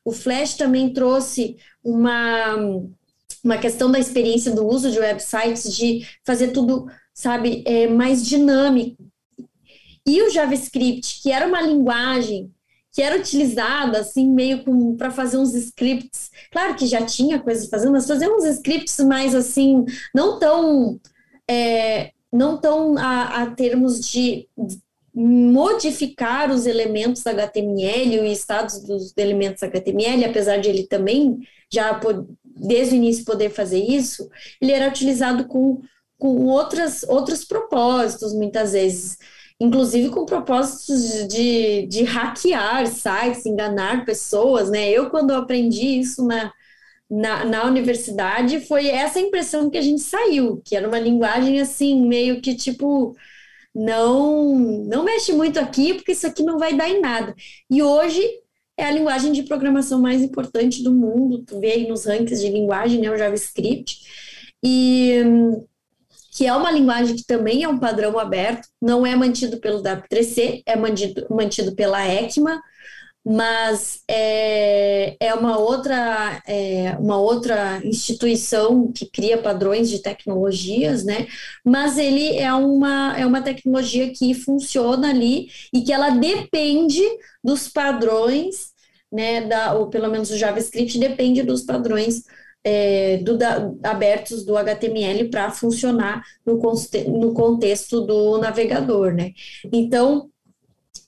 o 0.06 0.12
Flash 0.12 0.54
também 0.54 0.92
trouxe 0.92 1.56
uma, 1.82 2.54
uma 3.42 3.58
questão 3.58 3.90
da 3.90 3.98
experiência 3.98 4.52
do 4.52 4.64
uso 4.64 4.88
de 4.88 5.00
websites, 5.00 5.76
de 5.76 6.06
fazer 6.24 6.52
tudo, 6.52 6.86
sabe, 7.12 7.64
é, 7.66 7.88
mais 7.88 8.24
dinâmico. 8.24 9.04
E 10.06 10.22
o 10.22 10.30
JavaScript, 10.30 11.20
que 11.20 11.32
era 11.32 11.44
uma 11.44 11.60
linguagem 11.60 12.54
que 12.92 13.02
era 13.02 13.18
utilizada 13.18 13.98
assim 13.98 14.30
meio 14.30 14.64
para 14.96 15.10
fazer 15.10 15.38
uns 15.38 15.54
scripts. 15.54 16.30
Claro 16.52 16.76
que 16.76 16.86
já 16.86 17.04
tinha 17.04 17.40
coisas 17.40 17.68
fazendo, 17.68 17.92
mas 17.92 18.06
fazer 18.06 18.28
uns 18.30 18.44
scripts 18.44 19.00
mais 19.00 19.34
assim, 19.34 19.84
não 20.14 20.38
tão 20.38 21.00
é, 21.50 22.12
não 22.32 22.58
tão 22.58 22.96
a, 22.96 23.42
a 23.42 23.50
termos 23.50 24.00
de 24.00 24.48
modificar 25.18 26.50
os 26.50 26.66
elementos 26.66 27.26
HTML, 27.26 28.20
o 28.20 28.24
estados 28.26 28.82
dos 28.82 29.14
elementos 29.16 29.62
HTML, 29.62 30.26
apesar 30.26 30.58
de 30.58 30.68
ele 30.68 30.86
também 30.86 31.38
já 31.72 31.98
desde 32.44 32.94
o 32.94 32.98
início 32.98 33.24
poder 33.24 33.48
fazer 33.48 33.78
isso, 33.78 34.28
ele 34.60 34.72
era 34.72 34.88
utilizado 34.88 35.46
com, 35.46 35.80
com 36.18 36.44
outras, 36.44 37.02
outros 37.04 37.46
propósitos, 37.46 38.34
muitas 38.34 38.72
vezes, 38.72 39.16
inclusive 39.58 40.10
com 40.10 40.26
propósitos 40.26 41.26
de, 41.28 41.86
de 41.86 42.04
hackear 42.04 42.86
sites, 42.86 43.46
enganar 43.46 44.04
pessoas, 44.04 44.68
né? 44.70 44.90
Eu, 44.90 45.08
quando 45.08 45.30
aprendi 45.32 45.98
isso 45.98 46.26
na, 46.26 46.52
na, 47.10 47.44
na 47.46 47.64
universidade, 47.64 48.60
foi 48.60 48.88
essa 48.88 49.18
impressão 49.18 49.70
que 49.70 49.78
a 49.78 49.82
gente 49.82 50.02
saiu, 50.02 50.60
que 50.62 50.76
era 50.76 50.86
uma 50.86 50.98
linguagem 50.98 51.58
assim, 51.58 52.06
meio 52.06 52.42
que 52.42 52.54
tipo 52.54 53.16
não 53.76 54.58
não 54.86 55.04
mexe 55.04 55.32
muito 55.32 55.60
aqui, 55.60 55.94
porque 55.94 56.12
isso 56.12 56.26
aqui 56.26 56.42
não 56.42 56.58
vai 56.58 56.74
dar 56.74 56.88
em 56.88 57.00
nada. 57.00 57.34
E 57.70 57.82
hoje 57.82 58.22
é 58.76 58.84
a 58.86 58.90
linguagem 58.90 59.32
de 59.32 59.42
programação 59.42 60.00
mais 60.00 60.22
importante 60.22 60.82
do 60.82 60.92
mundo. 60.92 61.44
Tu 61.44 61.60
vê 61.60 61.72
aí 61.72 61.88
nos 61.88 62.06
rankings 62.06 62.40
de 62.40 62.50
linguagem, 62.50 63.00
né, 63.00 63.10
o 63.10 63.16
JavaScript. 63.16 63.98
E 64.64 65.22
que 66.32 66.46
é 66.46 66.54
uma 66.54 66.70
linguagem 66.70 67.16
que 67.16 67.24
também 67.24 67.62
é 67.62 67.68
um 67.68 67.78
padrão 67.78 68.18
aberto, 68.18 68.68
não 68.80 69.06
é 69.06 69.16
mantido 69.16 69.58
pelo 69.58 69.82
W3C, 69.82 70.62
é 70.66 70.76
mantido, 70.76 71.26
mantido 71.30 71.74
pela 71.74 72.06
ECMA, 72.06 72.60
mas 73.28 74.02
é, 74.08 75.16
é 75.18 75.34
uma 75.34 75.58
outra 75.58 76.40
é 76.46 76.96
uma 77.00 77.18
outra 77.18 77.84
instituição 77.84 78.92
que 78.92 79.04
cria 79.04 79.36
padrões 79.36 79.90
de 79.90 79.98
tecnologias, 79.98 81.02
né? 81.04 81.26
Mas 81.64 81.98
ele 81.98 82.36
é 82.36 82.52
uma 82.54 83.18
é 83.18 83.26
uma 83.26 83.42
tecnologia 83.42 84.12
que 84.12 84.32
funciona 84.32 85.10
ali 85.10 85.48
e 85.74 85.82
que 85.82 85.92
ela 85.92 86.10
depende 86.10 87.02
dos 87.42 87.66
padrões, 87.66 88.72
né? 89.10 89.40
Da, 89.40 89.74
ou 89.74 89.88
pelo 89.88 90.08
menos 90.08 90.30
o 90.30 90.38
JavaScript 90.38 90.96
depende 90.96 91.42
dos 91.42 91.62
padrões 91.62 92.22
é, 92.62 93.16
do, 93.18 93.36
da, 93.36 93.72
abertos 93.82 94.44
do 94.44 94.56
HTML 94.56 95.28
para 95.30 95.50
funcionar 95.50 96.22
no, 96.46 96.60
no 97.08 97.34
contexto 97.34 98.02
do 98.02 98.38
navegador, 98.38 99.12
né? 99.12 99.32
Então 99.72 100.30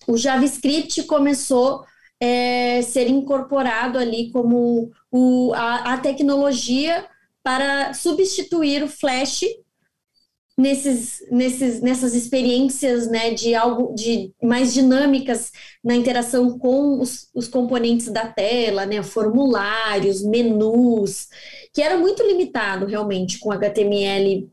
o 0.09 0.17
JavaScript 0.17 1.05
começou 1.05 1.85
é, 2.21 2.83
ser 2.83 3.09
incorporado 3.09 3.99
ali 3.99 4.31
como 4.31 4.91
o, 5.11 5.53
a, 5.55 5.95
a 5.95 5.99
tecnologia 5.99 7.07
para 7.43 7.95
substituir 7.95 8.83
o 8.83 8.89
Flash 8.89 9.45
nesses, 10.59 11.25
nesses, 11.31 11.81
nessas 11.81 12.15
experiências 12.15 13.09
né, 13.09 13.31
de 13.33 13.55
algo 13.55 13.95
de 13.95 14.35
mais 14.43 14.75
dinâmicas 14.75 15.53
na 15.83 15.95
interação 15.95 16.59
com 16.59 17.01
os, 17.01 17.29
os 17.33 17.47
componentes 17.47 18.09
da 18.09 18.27
tela, 18.27 18.85
né, 18.85 19.01
formulários, 19.03 20.23
menus, 20.23 21.29
que 21.73 21.81
era 21.81 21.97
muito 21.97 22.25
limitado 22.25 22.87
realmente 22.87 23.39
com 23.39 23.53
HTML 23.53 24.51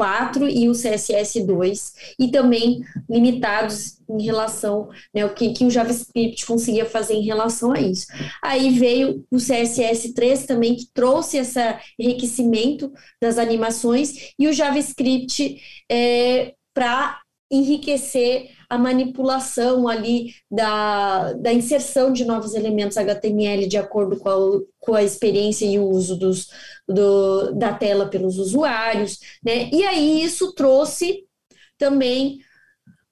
4 0.00 0.48
e 0.48 0.66
o 0.66 0.72
CSS 0.72 1.44
2, 1.44 1.94
e 2.18 2.30
também 2.30 2.80
limitados 3.06 3.98
em 4.08 4.22
relação 4.22 4.88
né, 5.14 5.26
o 5.26 5.34
que, 5.34 5.52
que 5.52 5.62
o 5.62 5.70
JavaScript 5.70 6.46
conseguia 6.46 6.86
fazer 6.86 7.12
em 7.12 7.22
relação 7.22 7.70
a 7.72 7.78
isso. 7.78 8.06
Aí 8.42 8.70
veio 8.70 9.22
o 9.30 9.36
CSS 9.36 10.14
3 10.14 10.46
também, 10.46 10.74
que 10.74 10.86
trouxe 10.94 11.36
esse 11.36 11.60
enriquecimento 11.98 12.90
das 13.20 13.36
animações, 13.36 14.32
e 14.38 14.48
o 14.48 14.54
JavaScript 14.54 15.60
é, 15.92 16.54
para 16.72 17.20
enriquecer 17.50 18.50
a 18.68 18.78
manipulação 18.78 19.88
ali 19.88 20.34
da, 20.48 21.32
da 21.32 21.52
inserção 21.52 22.12
de 22.12 22.24
novos 22.24 22.54
elementos 22.54 22.96
HTML 22.96 23.66
de 23.66 23.76
acordo 23.76 24.16
com 24.16 24.28
a, 24.28 24.60
com 24.78 24.94
a 24.94 25.02
experiência 25.02 25.66
e 25.66 25.78
o 25.78 25.88
uso 25.88 26.16
dos, 26.16 26.48
do, 26.88 27.52
da 27.52 27.74
tela 27.74 28.08
pelos 28.08 28.38
usuários, 28.38 29.18
né? 29.42 29.68
E 29.72 29.82
aí 29.84 30.22
isso 30.22 30.54
trouxe 30.54 31.24
também 31.76 32.38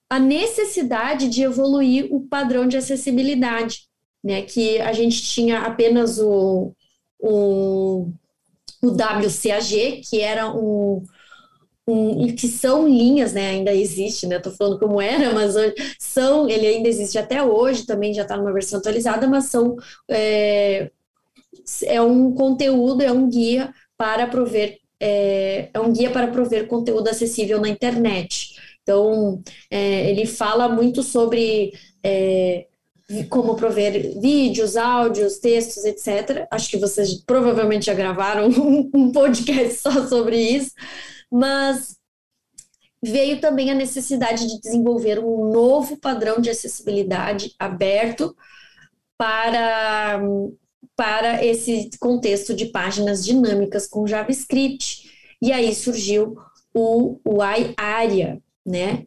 a 0.08 0.20
necessidade 0.20 1.28
de 1.28 1.42
evoluir 1.42 2.06
o 2.10 2.20
padrão 2.20 2.68
de 2.68 2.76
acessibilidade, 2.76 3.88
né? 4.22 4.42
Que 4.42 4.78
a 4.80 4.92
gente 4.92 5.20
tinha 5.22 5.62
apenas 5.62 6.20
o, 6.20 6.72
o, 7.18 8.12
o 8.80 8.88
WCAG, 8.88 10.02
que 10.08 10.20
era 10.20 10.48
um 10.54 11.02
um, 11.88 12.34
que 12.34 12.46
são 12.46 12.86
linhas, 12.86 13.32
né? 13.32 13.50
Ainda 13.50 13.74
existe, 13.74 14.26
né? 14.26 14.36
Estou 14.36 14.52
falando 14.52 14.78
como 14.78 15.00
era, 15.00 15.32
mas 15.34 15.56
hoje, 15.56 15.74
são, 15.98 16.48
ele 16.48 16.66
ainda 16.66 16.88
existe 16.88 17.18
até 17.18 17.42
hoje, 17.42 17.86
também 17.86 18.12
já 18.12 18.22
está 18.22 18.36
numa 18.36 18.52
versão 18.52 18.78
atualizada, 18.78 19.26
mas 19.26 19.46
são 19.46 19.76
é, 20.10 20.90
é 21.84 22.02
um 22.02 22.32
conteúdo, 22.34 23.02
é 23.02 23.10
um 23.10 23.28
guia 23.28 23.72
para 23.96 24.26
prover 24.26 24.78
é, 25.00 25.70
é 25.72 25.80
um 25.80 25.92
guia 25.92 26.10
para 26.10 26.26
prover 26.26 26.66
conteúdo 26.66 27.08
acessível 27.08 27.60
na 27.60 27.68
internet. 27.68 28.56
Então, 28.82 29.40
é, 29.70 30.10
ele 30.10 30.26
fala 30.26 30.68
muito 30.68 31.02
sobre 31.04 31.72
é, 32.02 32.66
como 33.28 33.54
prover 33.54 34.18
vídeos, 34.20 34.76
áudios, 34.76 35.38
textos, 35.38 35.84
etc. 35.84 36.46
Acho 36.50 36.70
que 36.70 36.78
vocês 36.78 37.14
provavelmente 37.24 37.86
já 37.86 37.94
gravaram 37.94 38.48
um 38.92 39.12
podcast 39.12 39.80
só 39.80 40.08
sobre 40.08 40.36
isso 40.40 40.72
mas 41.30 41.96
veio 43.02 43.40
também 43.40 43.70
a 43.70 43.74
necessidade 43.74 44.46
de 44.46 44.60
desenvolver 44.60 45.18
um 45.18 45.50
novo 45.52 45.96
padrão 45.98 46.40
de 46.40 46.50
acessibilidade 46.50 47.54
aberto 47.58 48.36
para, 49.16 50.20
para 50.96 51.44
esse 51.44 51.90
contexto 52.00 52.54
de 52.54 52.66
páginas 52.66 53.24
dinâmicas 53.24 53.86
com 53.86 54.06
JavaScript. 54.06 55.10
E 55.40 55.52
aí 55.52 55.74
surgiu 55.74 56.36
o 56.74 57.18
YAria, 57.26 58.40
né? 58.66 59.06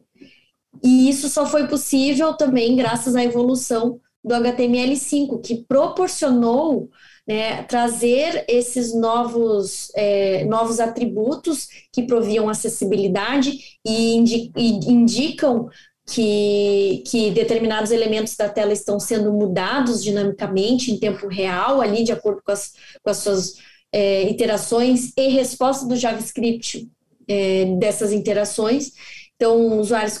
E 0.82 1.08
isso 1.08 1.28
só 1.28 1.46
foi 1.46 1.68
possível 1.68 2.34
também 2.34 2.76
graças 2.76 3.14
à 3.14 3.22
evolução 3.22 4.00
do 4.24 4.34
HTML5, 4.34 5.40
que 5.40 5.64
proporcionou 5.64 6.90
né, 7.26 7.62
trazer 7.64 8.44
esses 8.48 8.94
novos, 8.94 9.90
é, 9.94 10.44
novos 10.44 10.80
atributos 10.80 11.68
que 11.92 12.02
proviam 12.02 12.48
acessibilidade 12.48 13.78
e, 13.84 14.14
indi 14.14 14.52
e 14.56 14.92
indicam 14.92 15.68
que, 16.04 17.04
que, 17.06 17.30
determinados 17.30 17.92
elementos 17.92 18.36
da 18.36 18.48
tela 18.48 18.72
estão 18.72 18.98
sendo 18.98 19.32
mudados 19.32 20.02
dinamicamente 20.02 20.90
em 20.90 20.98
tempo 20.98 21.28
real, 21.28 21.80
ali 21.80 22.02
de 22.02 22.12
acordo 22.12 22.42
com 22.44 22.50
as, 22.50 22.72
com 23.02 23.10
as 23.10 23.18
suas 23.18 23.54
é, 23.92 24.24
interações 24.24 25.12
e 25.16 25.28
resposta 25.28 25.86
do 25.86 25.96
JavaScript 25.96 26.88
é, 27.28 27.66
dessas 27.78 28.12
interações. 28.12 28.92
Então, 29.36 29.80
usuários 29.80 30.20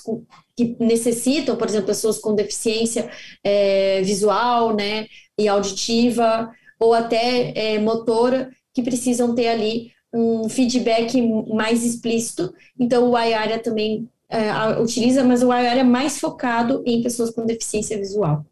que 0.56 0.76
necessitam, 0.78 1.56
por 1.56 1.68
exemplo, 1.68 1.86
pessoas 1.86 2.18
com 2.18 2.34
deficiência 2.34 3.10
é, 3.42 4.02
visual 4.02 4.74
né, 4.74 5.06
e 5.38 5.48
auditiva, 5.48 6.50
ou 6.82 6.92
até 6.92 7.52
é, 7.54 7.78
motora, 7.78 8.50
que 8.74 8.82
precisam 8.82 9.34
ter 9.34 9.48
ali 9.48 9.92
um 10.12 10.48
feedback 10.48 11.20
mais 11.54 11.84
explícito. 11.84 12.52
Então, 12.78 13.08
o 13.08 13.18
iAria 13.18 13.58
também 13.60 14.08
é, 14.28 14.50
utiliza, 14.80 15.22
mas 15.22 15.42
o 15.42 15.52
iAria 15.52 15.82
é 15.82 15.84
mais 15.84 16.18
focado 16.18 16.82
em 16.84 17.00
pessoas 17.00 17.30
com 17.30 17.46
deficiência 17.46 17.96
visual. 17.96 18.44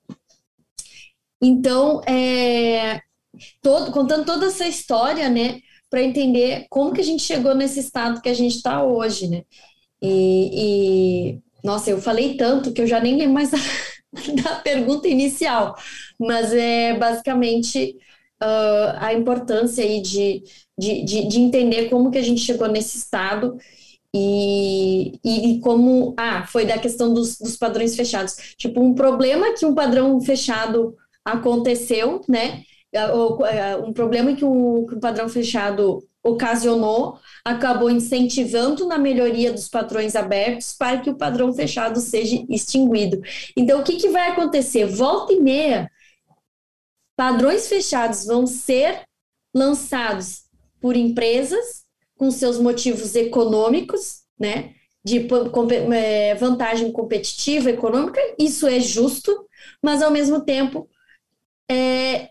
Então, 1.42 2.00
é, 2.04 3.00
todo, 3.60 3.90
contando 3.90 4.24
toda 4.24 4.46
essa 4.46 4.68
história, 4.68 5.28
né, 5.28 5.60
para 5.88 6.02
entender 6.02 6.66
como 6.70 6.92
que 6.92 7.00
a 7.00 7.04
gente 7.04 7.22
chegou 7.22 7.54
nesse 7.54 7.80
estado 7.80 8.22
que 8.22 8.28
a 8.28 8.34
gente 8.34 8.56
está 8.56 8.84
hoje, 8.84 9.26
né? 9.26 9.42
E, 10.00 11.32
e, 11.32 11.40
nossa, 11.64 11.90
eu 11.90 12.00
falei 12.00 12.36
tanto 12.36 12.72
que 12.72 12.80
eu 12.80 12.86
já 12.86 13.00
nem 13.00 13.16
lembro 13.16 13.34
mais 13.34 13.50
da, 13.50 13.58
da 14.42 14.56
pergunta 14.60 15.08
inicial, 15.08 15.74
mas 16.18 16.52
é 16.52 16.96
basicamente 16.96 17.96
uh, 18.42 18.96
a 18.98 19.14
importância 19.14 19.85
aí 19.85 20.00
de, 20.00 20.42
de, 20.79 21.05
de, 21.05 21.29
de, 21.29 21.40
entender 21.40 21.88
como 21.88 22.11
que 22.11 22.18
a 22.18 22.22
gente 22.22 22.40
chegou 22.40 22.68
nesse 22.68 22.98
estado 22.98 23.57
e, 24.14 25.18
e, 25.24 25.53
e, 25.53 25.61
como, 25.61 26.14
ah, 26.16 26.46
foi 26.46 26.64
da 26.64 26.79
questão 26.79 27.14
dos, 27.14 27.38
dos 27.38 27.57
padrões 27.57 27.94
fechados. 27.94 28.35
Tipo, 28.57 28.83
um 28.83 28.94
problema 28.94 29.55
que 29.55 29.64
um 29.64 29.74
padrão 29.74 30.20
fechado 30.20 30.96
aconteceu, 31.24 32.20
né, 32.29 32.62
ou, 33.12 33.46
é, 33.46 33.76
um 33.76 33.92
problema 33.92 34.35
que 34.35 34.44
um, 34.44 34.87
que 34.87 34.96
um 34.96 35.00
padrão 35.00 35.29
fechado 35.29 36.05
ocasionou, 36.22 37.18
acabou 37.44 37.90
incentivando 37.90 38.87
na 38.87 38.98
melhoria 38.98 39.53
dos 39.53 39.68
padrões 39.68 40.14
abertos 40.14 40.74
para 40.76 40.98
que 40.98 41.09
o 41.09 41.16
padrão 41.16 41.53
fechado 41.53 41.98
seja 41.98 42.44
extinguido. 42.48 43.22
Então, 43.57 43.81
o 43.81 43.85
que, 43.85 43.96
que 43.96 44.09
vai 44.11 44.31
acontecer? 44.31 44.85
Volta 44.87 45.33
e 45.33 45.40
meia, 45.40 45.90
Padrões 47.20 47.68
fechados 47.68 48.24
vão 48.24 48.46
ser 48.46 49.02
lançados 49.54 50.44
por 50.80 50.96
empresas 50.96 51.85
com 52.16 52.30
seus 52.30 52.59
motivos 52.59 53.14
econômicos, 53.14 54.22
né? 54.38 54.72
De 55.04 55.28
é, 55.94 56.35
vantagem 56.37 56.90
competitiva 56.90 57.68
econômica, 57.68 58.18
isso 58.38 58.66
é 58.66 58.80
justo, 58.80 59.46
mas 59.83 60.00
ao 60.00 60.11
mesmo 60.11 60.40
tempo 60.46 60.88
é, 61.70 62.30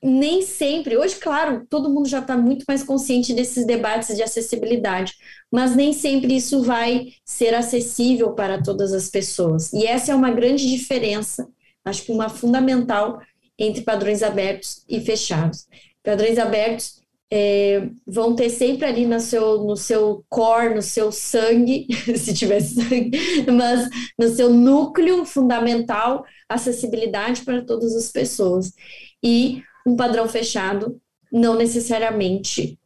nem 0.00 0.42
sempre, 0.42 0.96
hoje, 0.96 1.16
claro, 1.16 1.66
todo 1.68 1.90
mundo 1.90 2.08
já 2.08 2.20
está 2.20 2.36
muito 2.36 2.64
mais 2.68 2.84
consciente 2.84 3.34
desses 3.34 3.66
debates 3.66 4.14
de 4.14 4.22
acessibilidade, 4.22 5.12
mas 5.50 5.74
nem 5.74 5.92
sempre 5.92 6.36
isso 6.36 6.62
vai 6.62 7.14
ser 7.24 7.52
acessível 7.52 8.32
para 8.32 8.62
todas 8.62 8.92
as 8.92 9.10
pessoas. 9.10 9.72
E 9.72 9.88
essa 9.88 10.12
é 10.12 10.14
uma 10.14 10.30
grande 10.30 10.70
diferença, 10.70 11.48
acho 11.84 12.04
que 12.04 12.12
uma 12.12 12.28
fundamental 12.28 13.20
entre 13.60 13.82
padrões 13.82 14.22
abertos 14.22 14.82
e 14.88 15.00
fechados. 15.00 15.68
Padrões 16.02 16.38
abertos 16.38 17.00
é, 17.30 17.88
vão 18.06 18.34
ter 18.34 18.48
sempre 18.48 18.86
ali 18.86 19.06
no 19.06 19.20
seu, 19.20 19.62
no 19.62 19.76
seu 19.76 20.24
core, 20.28 20.74
no 20.74 20.82
seu 20.82 21.12
sangue, 21.12 21.86
se 22.16 22.34
tiver 22.34 22.60
sangue, 22.60 23.12
mas 23.52 23.88
no 24.18 24.28
seu 24.30 24.50
núcleo 24.50 25.24
fundamental, 25.26 26.24
acessibilidade 26.48 27.42
para 27.42 27.62
todas 27.62 27.94
as 27.94 28.10
pessoas. 28.10 28.72
E 29.22 29.62
um 29.86 29.94
padrão 29.94 30.26
fechado 30.26 31.00
não 31.30 31.54
necessariamente 31.54 32.79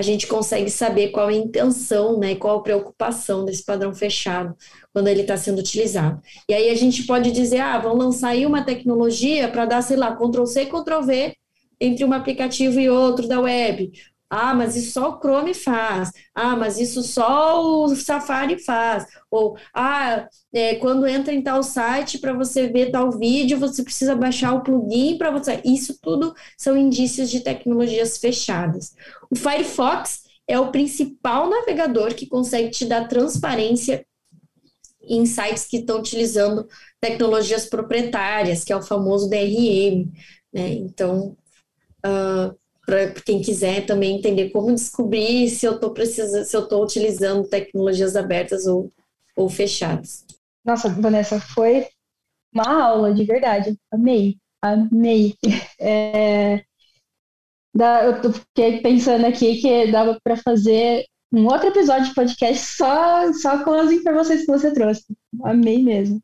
a 0.00 0.02
gente 0.02 0.26
consegue 0.26 0.70
saber 0.70 1.10
qual 1.10 1.28
é 1.28 1.34
a 1.34 1.36
intenção, 1.36 2.18
né, 2.18 2.34
qual 2.34 2.58
a 2.58 2.62
preocupação 2.62 3.44
desse 3.44 3.62
padrão 3.62 3.94
fechado 3.94 4.56
quando 4.94 5.08
ele 5.08 5.20
está 5.20 5.36
sendo 5.36 5.58
utilizado. 5.58 6.20
E 6.48 6.54
aí 6.54 6.70
a 6.70 6.74
gente 6.74 7.04
pode 7.04 7.30
dizer, 7.30 7.60
ah, 7.60 7.78
vamos 7.78 8.02
lançar 8.02 8.30
aí 8.30 8.46
uma 8.46 8.64
tecnologia 8.64 9.48
para 9.48 9.66
dar, 9.66 9.82
sei 9.82 9.98
lá, 9.98 10.16
Ctrl 10.16 10.46
C, 10.46 10.64
Ctrl 10.64 11.02
V 11.02 11.36
entre 11.78 12.04
um 12.04 12.12
aplicativo 12.12 12.80
e 12.80 12.88
outro 12.88 13.28
da 13.28 13.40
web. 13.40 13.92
Ah, 14.30 14.54
mas 14.54 14.76
isso 14.76 14.92
só 14.92 15.10
o 15.10 15.18
Chrome 15.18 15.52
faz. 15.52 16.12
Ah, 16.32 16.54
mas 16.54 16.78
isso 16.78 17.02
só 17.02 17.60
o 17.60 17.88
Safari 17.96 18.62
faz. 18.62 19.04
Ou, 19.28 19.56
ah, 19.74 20.28
é, 20.52 20.76
quando 20.76 21.06
entra 21.06 21.34
em 21.34 21.42
tal 21.42 21.64
site 21.64 22.18
para 22.18 22.32
você 22.32 22.68
ver 22.68 22.92
tal 22.92 23.10
vídeo, 23.10 23.58
você 23.58 23.82
precisa 23.82 24.14
baixar 24.14 24.54
o 24.54 24.62
plugin 24.62 25.18
para 25.18 25.32
você. 25.32 25.60
Isso 25.64 25.98
tudo 26.00 26.32
são 26.56 26.76
indícios 26.76 27.28
de 27.28 27.40
tecnologias 27.40 28.18
fechadas. 28.18 28.94
O 29.28 29.34
Firefox 29.36 30.22
é 30.46 30.58
o 30.58 30.70
principal 30.70 31.50
navegador 31.50 32.14
que 32.14 32.26
consegue 32.26 32.70
te 32.70 32.84
dar 32.84 33.08
transparência 33.08 34.06
em 35.02 35.26
sites 35.26 35.66
que 35.66 35.78
estão 35.78 35.98
utilizando 35.98 36.68
tecnologias 37.00 37.66
proprietárias, 37.66 38.62
que 38.62 38.72
é 38.72 38.76
o 38.76 38.82
famoso 38.82 39.28
DRM. 39.28 40.08
Né? 40.52 40.72
Então, 40.74 41.36
uh, 42.06 42.59
para 42.90 43.12
quem 43.24 43.40
quiser 43.40 43.86
também 43.86 44.16
entender 44.16 44.50
como 44.50 44.74
descobrir 44.74 45.48
se 45.48 45.64
eu 45.64 45.76
estou 45.76 45.92
precisando, 45.92 46.44
se 46.44 46.56
eu 46.56 46.64
estou 46.64 46.82
utilizando 46.82 47.48
tecnologias 47.48 48.16
abertas 48.16 48.66
ou, 48.66 48.90
ou 49.36 49.48
fechadas. 49.48 50.26
Nossa, 50.64 50.88
Vanessa, 50.88 51.38
foi 51.38 51.86
uma 52.52 52.64
aula 52.64 53.14
de 53.14 53.24
verdade. 53.24 53.78
Amei, 53.92 54.36
amei. 54.60 55.34
É, 55.82 56.62
dá, 57.74 58.04
eu 58.04 58.32
fiquei 58.34 58.82
pensando 58.82 59.24
aqui 59.24 59.62
que 59.62 59.90
dava 59.90 60.18
para 60.22 60.36
fazer 60.36 61.06
um 61.32 61.46
outro 61.46 61.68
episódio 61.68 62.08
de 62.08 62.14
podcast 62.14 62.76
só, 62.76 63.32
só 63.32 63.64
com 63.64 63.72
as 63.72 63.90
informações 63.90 64.40
que 64.40 64.46
você 64.46 64.74
trouxe. 64.74 65.04
Amei 65.44 65.82
mesmo. 65.82 66.20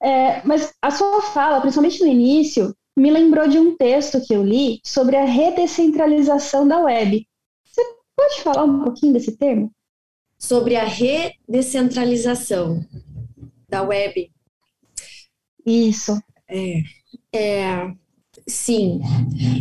É, 0.00 0.46
mas 0.46 0.72
a 0.80 0.90
sua 0.90 1.22
fala, 1.22 1.60
principalmente 1.60 2.00
no 2.00 2.06
início, 2.06 2.72
me 2.96 3.10
lembrou 3.10 3.46
de 3.46 3.58
um 3.58 3.76
texto 3.76 4.24
que 4.24 4.34
eu 4.34 4.42
li 4.42 4.80
sobre 4.84 5.16
a 5.16 5.24
redescentralização 5.24 6.66
da 6.66 6.80
web. 6.80 7.28
Você 7.64 7.82
pode 8.16 8.40
falar 8.40 8.64
um 8.64 8.84
pouquinho 8.84 9.12
desse 9.12 9.36
termo? 9.36 9.70
Sobre 10.38 10.76
a 10.76 10.84
redescentralização 10.84 12.82
da 13.68 13.82
web. 13.82 14.30
Isso. 15.64 16.20
É, 16.48 16.82
é, 17.34 17.90
sim. 18.46 19.00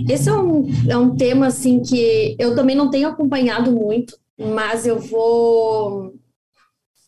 Esse 0.10 0.30
é 0.30 0.34
um, 0.34 0.68
é 0.90 0.98
um 0.98 1.16
tema 1.16 1.48
assim 1.48 1.82
que 1.82 2.36
eu 2.40 2.56
também 2.56 2.76
não 2.76 2.90
tenho 2.90 3.10
acompanhado 3.10 3.72
muito, 3.72 4.18
mas 4.38 4.86
eu 4.86 5.00
vou 5.00 6.14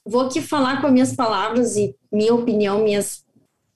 vou 0.05 0.21
aqui 0.21 0.41
falar 0.41 0.79
com 0.79 0.87
as 0.87 0.93
minhas 0.93 1.13
palavras 1.13 1.75
e 1.75 1.93
minha 2.11 2.33
opinião, 2.33 2.81
minhas, 2.81 3.25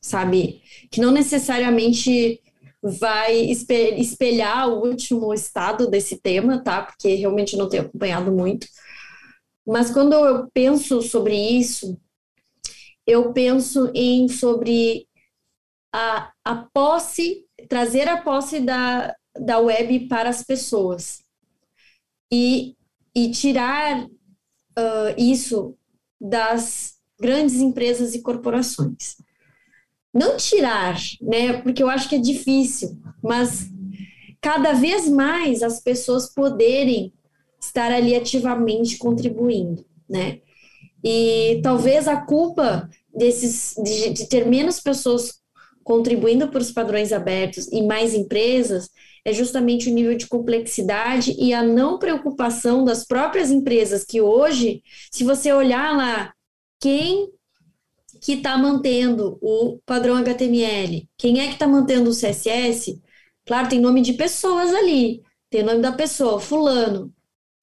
sabe, 0.02 0.62
que 0.90 1.00
não 1.00 1.12
necessariamente 1.12 2.42
vai 2.82 3.36
espelhar 3.36 4.68
o 4.68 4.84
último 4.84 5.32
estado 5.34 5.88
desse 5.88 6.20
tema, 6.20 6.64
tá? 6.64 6.82
Porque 6.82 7.14
realmente 7.14 7.56
não 7.56 7.70
tenho 7.70 7.84
acompanhado 7.84 8.32
muito. 8.32 8.68
Mas 9.66 9.92
quando 9.92 10.14
eu 10.14 10.50
penso 10.52 11.02
sobre 11.04 11.36
isso, 11.36 12.00
eu 13.06 13.32
penso 13.34 13.92
em 13.94 14.28
sobre 14.28 15.08
a, 15.94 16.32
a 16.44 16.56
posse, 16.74 17.46
trazer 17.70 18.08
a 18.08 18.22
posse 18.22 18.60
da, 18.60 19.16
da 19.40 19.60
web 19.60 20.08
para 20.08 20.30
as 20.30 20.44
pessoas 20.44 21.24
e, 22.32 22.76
e 23.16 23.30
tirar 23.30 24.06
uh, 24.06 24.10
isso 25.18 25.78
das 26.20 26.96
grandes 27.20 27.58
empresas 27.58 28.16
e 28.16 28.22
corporações 28.22 29.21
não 30.14 30.38
tirar, 30.38 30.98
né? 31.22 31.62
Porque 31.62 31.82
eu 31.82 31.90
acho 31.90 32.10
que 32.10 32.16
é 32.16 32.20
difícil, 32.20 32.98
mas 33.24 33.70
cada 34.42 34.74
vez 34.74 35.08
mais 35.08 35.62
as 35.62 35.80
pessoas 35.82 36.34
poderem 36.34 37.14
estar 37.60 37.92
ali 37.92 38.16
ativamente 38.16 38.98
contribuindo, 38.98 39.86
né? 40.10 40.40
E 41.04 41.60
talvez 41.64 42.08
a 42.08 42.18
culpa 42.18 42.90
desses 43.14 43.76
de, 43.84 44.10
de 44.12 44.28
ter 44.28 44.46
menos 44.46 44.80
pessoas 44.80 45.42
contribuindo 45.84 46.48
para 46.48 46.62
os 46.62 46.72
padrões 46.72 47.12
abertos 47.12 47.68
e 47.72 47.82
mais 47.82 48.14
empresas 48.14 48.90
é 49.26 49.34
justamente 49.34 49.90
o 49.90 49.94
nível 49.94 50.16
de 50.16 50.28
complexidade 50.28 51.36
e 51.38 51.54
a 51.54 51.64
não 51.64 52.00
preocupação 52.00 52.84
das 52.84 53.06
próprias 53.06 53.52
empresas 53.52 54.04
que 54.04 54.20
hoje, 54.22 54.82
se 55.12 55.24
você 55.24 55.52
olhar 55.52 55.96
lá, 55.96 56.34
quem 56.80 57.30
que 58.22 58.34
está 58.34 58.58
mantendo 58.58 59.40
o 59.42 59.80
padrão 59.86 60.16
HTML? 60.18 61.10
Quem 61.18 61.42
é 61.42 61.48
que 61.48 61.54
está 61.54 61.68
mantendo 61.68 62.12
o 62.12 62.14
CSS? 62.14 63.02
Claro, 63.46 63.68
tem 63.70 63.82
nome 63.82 64.02
de 64.02 64.14
pessoas 64.14 64.74
ali. 64.74 65.24
Tem 65.50 65.64
nome 65.64 65.82
da 65.82 65.92
pessoa, 65.92 66.40
fulano. 66.40 67.12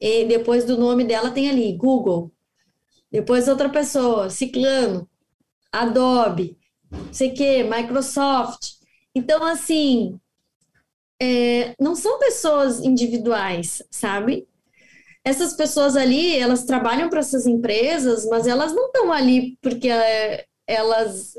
E 0.01 0.25
depois 0.27 0.65
do 0.65 0.77
nome 0.77 1.05
dela 1.05 1.31
tem 1.31 1.49
ali, 1.49 1.77
Google. 1.77 2.33
Depois 3.11 3.49
outra 3.49 3.69
pessoa, 3.71 4.29
Ciclano, 4.29 5.09
Adobe, 5.73 6.59
não 6.91 7.13
sei 7.13 7.31
que, 7.31 7.63
Microsoft. 7.65 8.75
Então, 9.15 9.45
assim, 9.45 10.19
é, 11.21 11.75
não 11.81 11.95
são 11.95 12.19
pessoas 12.19 12.81
individuais, 12.81 13.83
sabe? 13.91 14.48
Essas 15.29 15.55
pessoas 15.55 15.97
ali, 15.97 16.37
elas 16.37 16.65
trabalham 16.65 17.09
para 17.09 17.21
essas 17.21 17.47
empresas, 17.47 18.27
mas 18.27 18.47
elas 18.47 18.75
não 18.75 18.87
estão 18.87 19.13
ali 19.13 19.57
porque 19.61 19.89
é, 19.89 20.45
elas. 20.67 21.35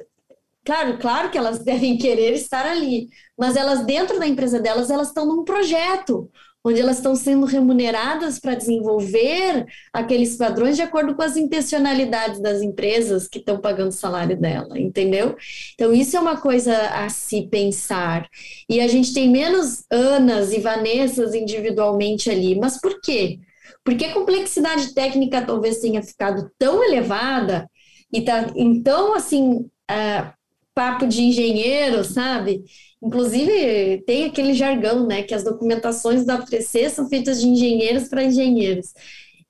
Claro, 0.63 0.97
claro 0.99 1.31
que 1.31 1.37
elas 1.37 1.59
devem 1.63 1.97
querer 1.97 2.33
estar 2.33 2.65
ali, 2.65 3.07
mas 3.37 3.55
elas, 3.55 3.85
dentro 3.85 4.19
da 4.19 4.27
empresa 4.27 4.59
delas, 4.59 4.89
elas 4.91 5.07
estão 5.07 5.25
num 5.25 5.43
projeto, 5.43 6.29
onde 6.63 6.79
elas 6.79 6.97
estão 6.97 7.15
sendo 7.15 7.45
remuneradas 7.45 8.39
para 8.39 8.53
desenvolver 8.53 9.65
aqueles 9.93 10.35
padrões 10.35 10.75
de 10.75 10.81
acordo 10.81 11.15
com 11.15 11.21
as 11.21 11.37
intencionalidades 11.37 12.41
das 12.41 12.61
empresas 12.61 13.27
que 13.27 13.39
estão 13.39 13.59
pagando 13.59 13.89
o 13.89 13.93
salário 13.93 14.39
dela, 14.39 14.77
entendeu? 14.77 15.35
Então, 15.73 15.93
isso 15.93 16.17
é 16.17 16.19
uma 16.19 16.37
coisa 16.37 16.75
a 16.89 17.09
se 17.09 17.47
pensar. 17.47 18.27
E 18.69 18.81
a 18.81 18.87
gente 18.87 19.13
tem 19.13 19.29
menos 19.29 19.83
Anas 19.89 20.51
e 20.51 20.59
Vanessas 20.59 21.33
individualmente 21.33 22.29
ali, 22.29 22.59
mas 22.59 22.79
por 22.79 22.99
quê? 23.01 23.39
Porque 23.83 24.05
a 24.05 24.13
complexidade 24.13 24.93
técnica 24.93 25.45
talvez 25.45 25.79
tenha 25.79 26.03
ficado 26.03 26.51
tão 26.57 26.83
elevada 26.83 27.69
e 28.11 28.21
tá 28.21 28.51
então 28.55 29.13
assim 29.15 29.69
uh, 29.89 30.33
papo 30.73 31.07
de 31.07 31.21
engenheiro, 31.21 32.03
sabe? 32.03 32.63
Inclusive 33.01 34.01
tem 34.05 34.25
aquele 34.25 34.53
jargão, 34.53 35.05
né, 35.05 35.23
que 35.23 35.33
as 35.33 35.43
documentações 35.43 36.25
da 36.25 36.39
UFTC 36.39 36.89
são 36.89 37.09
feitas 37.09 37.41
de 37.41 37.47
engenheiros 37.47 38.07
para 38.07 38.23
engenheiros. 38.23 38.93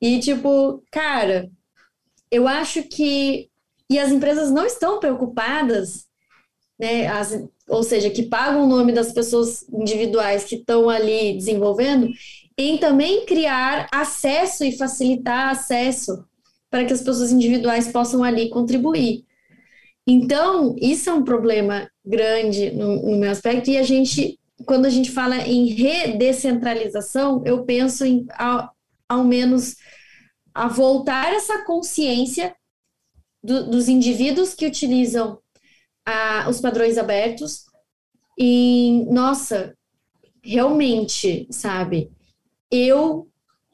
E 0.01 0.19
tipo, 0.19 0.83
cara, 0.91 1.49
eu 2.31 2.47
acho 2.47 2.83
que 2.83 3.49
e 3.89 3.97
as 3.97 4.11
empresas 4.11 4.51
não 4.51 4.65
estão 4.65 4.99
preocupadas, 4.99 6.05
né, 6.79 7.07
as, 7.07 7.43
ou 7.67 7.83
seja, 7.83 8.09
que 8.09 8.23
pagam 8.23 8.63
o 8.63 8.67
nome 8.67 8.91
das 8.91 9.11
pessoas 9.11 9.67
individuais 9.69 10.43
que 10.45 10.55
estão 10.55 10.89
ali 10.89 11.33
desenvolvendo, 11.33 12.07
em 12.61 12.77
também 12.77 13.25
criar 13.25 13.87
acesso 13.89 14.65
e 14.65 14.77
facilitar 14.77 15.47
acesso 15.47 16.25
para 16.69 16.83
que 16.83 16.91
as 16.91 17.01
pessoas 17.01 17.31
individuais 17.31 17.87
possam 17.87 18.21
ali 18.21 18.49
contribuir. 18.49 19.23
Então, 20.05 20.75
isso 20.77 21.09
é 21.09 21.13
um 21.13 21.23
problema 21.23 21.89
grande 22.03 22.69
no, 22.71 23.11
no 23.11 23.17
meu 23.17 23.31
aspecto, 23.31 23.69
e 23.69 23.77
a 23.77 23.83
gente, 23.83 24.37
quando 24.65 24.85
a 24.85 24.89
gente 24.89 25.09
fala 25.09 25.37
em 25.37 25.67
redescentralização, 25.67 27.41
eu 27.45 27.63
penso 27.63 28.03
em, 28.03 28.27
ao, 28.37 28.69
ao 29.07 29.23
menos, 29.23 29.77
a 30.53 30.67
voltar 30.67 31.31
essa 31.33 31.63
consciência 31.63 32.53
do, 33.41 33.69
dos 33.69 33.87
indivíduos 33.87 34.53
que 34.53 34.65
utilizam 34.65 35.39
a, 36.05 36.49
os 36.49 36.59
padrões 36.59 36.97
abertos 36.97 37.63
e, 38.37 39.05
nossa, 39.09 39.73
realmente, 40.43 41.47
sabe, 41.51 42.11
eu 42.71 43.27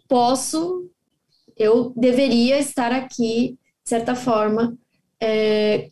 posso, 0.07 0.89
eu 1.57 1.93
deveria 1.95 2.59
estar 2.59 2.91
aqui, 2.91 3.57
de 3.83 3.89
certa 3.89 4.15
forma, 4.15 4.77
é, 5.21 5.89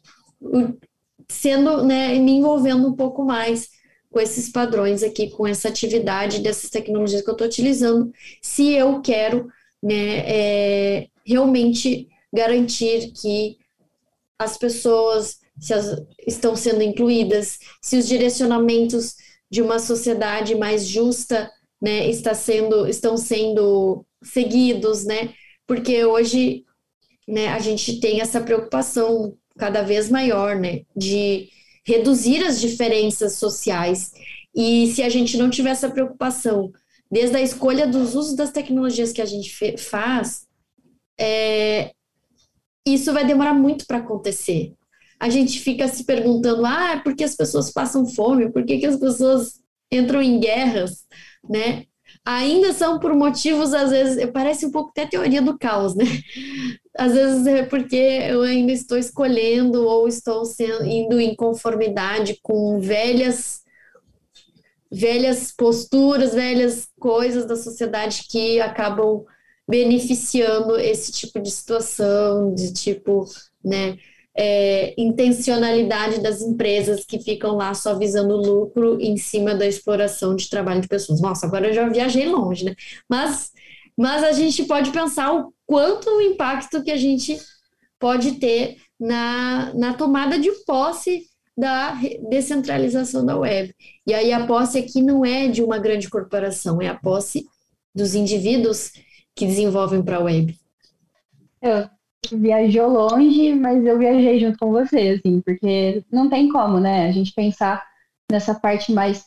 sendo, 1.29 1.83
né, 1.83 2.17
me 2.19 2.33
envolvendo 2.33 2.87
um 2.87 2.95
pouco 2.95 3.23
mais 3.23 3.69
com 4.11 4.19
esses 4.19 4.49
padrões 4.49 5.01
aqui, 5.01 5.31
com 5.31 5.47
essa 5.47 5.67
atividade 5.67 6.39
dessas 6.39 6.69
tecnologias 6.69 7.21
que 7.21 7.29
eu 7.29 7.33
estou 7.33 7.47
utilizando, 7.47 8.11
se 8.41 8.71
eu 8.71 9.01
quero 9.01 9.47
né, 9.81 10.19
é, 10.19 11.07
realmente 11.25 12.07
garantir 12.31 13.11
que 13.11 13.57
as 14.37 14.57
pessoas 14.57 15.39
as, 15.71 16.01
estão 16.27 16.55
sendo 16.55 16.81
incluídas, 16.83 17.59
se 17.81 17.97
os 17.97 18.07
direcionamentos 18.07 19.15
de 19.49 19.61
uma 19.61 19.79
sociedade 19.79 20.55
mais 20.55 20.87
justa 20.87 21.51
né, 21.83 22.09
está 22.09 22.33
sendo, 22.33 22.87
estão 22.87 23.17
sendo 23.17 24.05
seguidos, 24.23 25.03
né? 25.03 25.33
Porque 25.67 26.05
hoje 26.05 26.63
né, 27.27 27.49
a 27.49 27.59
gente 27.59 27.99
tem 27.99 28.21
essa 28.21 28.39
preocupação 28.39 29.37
cada 29.57 29.81
vez 29.81 30.09
maior, 30.09 30.55
né, 30.55 30.83
de 30.95 31.49
reduzir 31.85 32.41
as 32.45 32.61
diferenças 32.61 33.33
sociais. 33.33 34.13
E 34.55 34.87
se 34.93 35.03
a 35.03 35.09
gente 35.09 35.35
não 35.35 35.49
tiver 35.49 35.71
essa 35.71 35.89
preocupação, 35.89 36.71
desde 37.11 37.35
a 37.35 37.41
escolha 37.41 37.85
dos 37.85 38.15
usos 38.15 38.33
das 38.33 38.51
tecnologias 38.51 39.11
que 39.11 39.21
a 39.21 39.25
gente 39.25 39.51
faz, 39.77 40.47
é, 41.19 41.91
isso 42.87 43.11
vai 43.11 43.25
demorar 43.25 43.53
muito 43.53 43.85
para 43.85 43.97
acontecer. 43.97 44.73
A 45.19 45.29
gente 45.29 45.59
fica 45.59 45.85
se 45.89 46.05
perguntando, 46.05 46.65
ah, 46.65 47.01
por 47.03 47.13
que 47.13 47.25
as 47.25 47.35
pessoas 47.35 47.71
passam 47.71 48.05
fome? 48.05 48.49
Por 48.49 48.65
que, 48.65 48.77
que 48.77 48.85
as 48.85 48.97
pessoas 48.97 49.61
entram 49.91 50.21
em 50.21 50.39
guerras, 50.39 51.05
né? 51.49 51.85
ainda 52.25 52.73
são 52.73 52.99
por 52.99 53.13
motivos, 53.13 53.73
às 53.73 53.91
vezes, 53.91 54.29
parece 54.31 54.65
um 54.65 54.71
pouco 54.71 54.89
até 54.89 55.05
teoria 55.05 55.41
do 55.41 55.57
caos, 55.57 55.95
né? 55.95 56.05
Às 56.97 57.13
vezes 57.13 57.47
é 57.47 57.63
porque 57.63 57.95
eu 57.95 58.43
ainda 58.43 58.71
estou 58.71 58.97
escolhendo 58.97 59.85
ou 59.85 60.07
estou 60.07 60.45
sendo, 60.45 60.85
indo 60.85 61.19
em 61.19 61.35
conformidade 61.35 62.39
com 62.41 62.79
velhas 62.79 63.63
velhas 64.91 65.51
posturas, 65.51 66.35
velhas 66.35 66.87
coisas 66.99 67.47
da 67.47 67.55
sociedade 67.55 68.25
que 68.29 68.61
acabam 68.61 69.25
beneficiando 69.67 70.77
esse 70.77 71.11
tipo 71.11 71.41
de 71.41 71.49
situação, 71.49 72.53
de 72.53 72.71
tipo, 72.71 73.25
né, 73.65 73.97
é, 74.35 74.93
intencionalidade 74.97 76.21
das 76.21 76.41
empresas 76.41 77.05
que 77.05 77.19
ficam 77.19 77.55
lá 77.55 77.73
só 77.73 77.97
visando 77.97 78.35
lucro 78.35 78.99
em 78.99 79.15
cima 79.17 79.53
da 79.53 79.67
exploração 79.67 80.35
de 80.35 80.49
trabalho 80.49 80.81
de 80.81 80.87
pessoas. 80.87 81.21
Nossa, 81.21 81.45
agora 81.45 81.67
eu 81.67 81.73
já 81.73 81.87
viajei 81.87 82.27
longe, 82.27 82.65
né? 82.65 82.75
Mas, 83.07 83.51
mas 83.97 84.23
a 84.23 84.31
gente 84.31 84.63
pode 84.63 84.91
pensar 84.91 85.33
o 85.33 85.53
quanto 85.65 86.09
o 86.09 86.21
impacto 86.21 86.83
que 86.83 86.91
a 86.91 86.97
gente 86.97 87.37
pode 87.99 88.33
ter 88.33 88.77
na, 88.99 89.73
na 89.75 89.93
tomada 89.93 90.39
de 90.39 90.51
posse 90.65 91.27
da 91.55 91.97
descentralização 92.29 93.25
da 93.25 93.37
web. 93.37 93.73
E 94.07 94.13
aí 94.13 94.33
a 94.33 94.47
posse 94.47 94.79
aqui 94.79 95.01
não 95.01 95.23
é 95.23 95.47
de 95.47 95.61
uma 95.61 95.77
grande 95.77 96.09
corporação, 96.09 96.81
é 96.81 96.87
a 96.87 96.95
posse 96.95 97.45
dos 97.93 98.15
indivíduos 98.15 98.91
que 99.35 99.45
desenvolvem 99.45 100.01
para 100.01 100.17
a 100.17 100.23
web. 100.23 100.57
É, 101.61 101.89
viajou 102.31 102.89
longe, 102.89 103.53
mas 103.53 103.85
eu 103.85 103.97
viajei 103.97 104.39
junto 104.39 104.57
com 104.57 104.71
você, 104.71 105.19
assim, 105.19 105.41
porque 105.41 106.03
não 106.11 106.29
tem 106.29 106.49
como, 106.49 106.79
né? 106.79 107.07
A 107.07 107.11
gente 107.11 107.33
pensar 107.33 107.83
nessa 108.31 108.55
parte 108.55 108.91
mais 108.91 109.25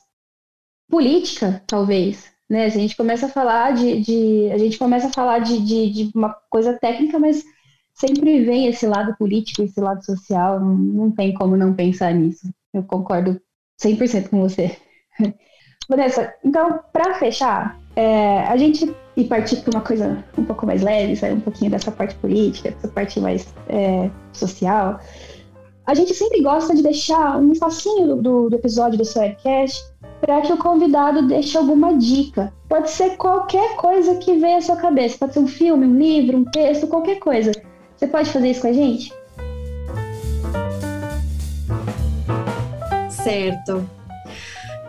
política, 0.89 1.63
talvez, 1.67 2.31
né? 2.49 2.65
A 2.65 2.69
gente 2.69 2.97
começa 2.97 3.27
a 3.27 3.31
falar 3.31 3.73
de, 3.73 4.01
de 4.01 4.51
a 4.53 4.59
gente 4.59 4.79
começa 4.79 5.09
a 5.09 5.13
falar 5.13 5.41
de, 5.41 5.59
de, 5.61 5.91
de, 5.91 6.11
uma 6.15 6.31
coisa 6.51 6.79
técnica, 6.79 7.19
mas 7.19 7.45
sempre 7.95 8.45
vem 8.45 8.67
esse 8.67 8.87
lado 8.87 9.17
político, 9.17 9.63
esse 9.63 9.81
lado 9.81 10.05
social, 10.05 10.61
não, 10.61 10.75
não 10.75 11.11
tem 11.11 11.35
como 11.35 11.57
não 11.57 11.75
pensar 11.75 12.13
nisso. 12.15 12.49
Eu 12.73 12.83
concordo 12.83 13.41
100% 13.83 14.29
com 14.29 14.41
você. 14.41 14.77
Vanessa, 15.89 16.35
então, 16.45 16.81
para 16.93 17.15
fechar, 17.15 17.79
é, 17.95 18.41
a 18.41 18.57
gente 18.57 18.93
e 19.17 19.25
partir 19.25 19.57
para 19.57 19.79
uma 19.79 19.85
coisa 19.85 20.23
um 20.37 20.45
pouco 20.45 20.67
mais 20.67 20.83
leve, 20.83 21.17
sair 21.17 21.33
um 21.33 21.41
pouquinho 21.41 21.71
dessa 21.71 21.91
parte 21.91 22.15
política, 22.17 22.71
dessa 22.71 22.89
parte 22.89 23.19
mais 23.19 23.47
é, 23.69 24.11
social. 24.33 25.01
A 25.87 25.95
gente 25.95 26.13
sempre 26.15 26.43
gosta 26.43 26.75
de 26.75 26.83
deixar 26.83 27.39
um 27.39 27.53
espacinho 27.53 28.17
do, 28.17 28.51
do 28.51 28.57
episódio 28.57 28.99
do 28.99 29.05
seu 29.05 29.23
webcast 29.23 29.83
para 30.21 30.41
que 30.41 30.53
o 30.53 30.57
convidado 30.57 31.27
deixe 31.29 31.57
alguma 31.57 31.97
dica. 31.97 32.53
Pode 32.69 32.91
ser 32.91 33.17
qualquer 33.17 33.77
coisa 33.77 34.17
que 34.17 34.37
venha 34.37 34.59
à 34.59 34.61
sua 34.61 34.77
cabeça, 34.77 35.17
pode 35.19 35.33
ser 35.33 35.39
um 35.39 35.47
filme, 35.47 35.87
um 35.87 35.97
livro, 35.97 36.39
um 36.39 36.45
texto, 36.45 36.87
qualquer 36.87 37.19
coisa. 37.21 37.53
Você 37.97 38.07
pode 38.07 38.31
fazer 38.31 38.51
isso 38.51 38.61
com 38.61 38.69
a 38.69 38.73
gente? 38.73 39.13
Certo. 43.09 43.89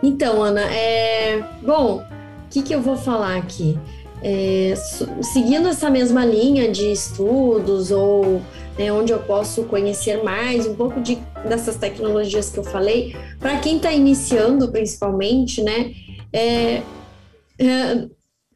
Então, 0.02 0.42
Ana, 0.42 0.62
é... 0.62 1.42
bom, 1.62 2.02
o 2.48 2.50
que, 2.50 2.62
que 2.62 2.74
eu 2.74 2.82
vou 2.82 2.96
falar 2.96 3.36
aqui? 3.36 3.78
É, 4.22 4.74
seguindo 5.22 5.68
essa 5.68 5.88
mesma 5.88 6.24
linha 6.24 6.70
de 6.70 6.90
estudos 6.90 7.90
ou 7.90 8.42
né, 8.78 8.92
onde 8.92 9.12
eu 9.12 9.20
posso 9.20 9.64
conhecer 9.64 10.22
mais 10.22 10.66
um 10.66 10.74
pouco 10.74 11.00
de, 11.00 11.16
dessas 11.48 11.76
tecnologias 11.76 12.50
que 12.50 12.58
eu 12.58 12.64
falei, 12.64 13.14
para 13.38 13.58
quem 13.58 13.76
está 13.76 13.92
iniciando 13.92 14.70
principalmente, 14.70 15.62
né, 15.62 15.92
é, 16.32 16.82
é, 17.58 18.08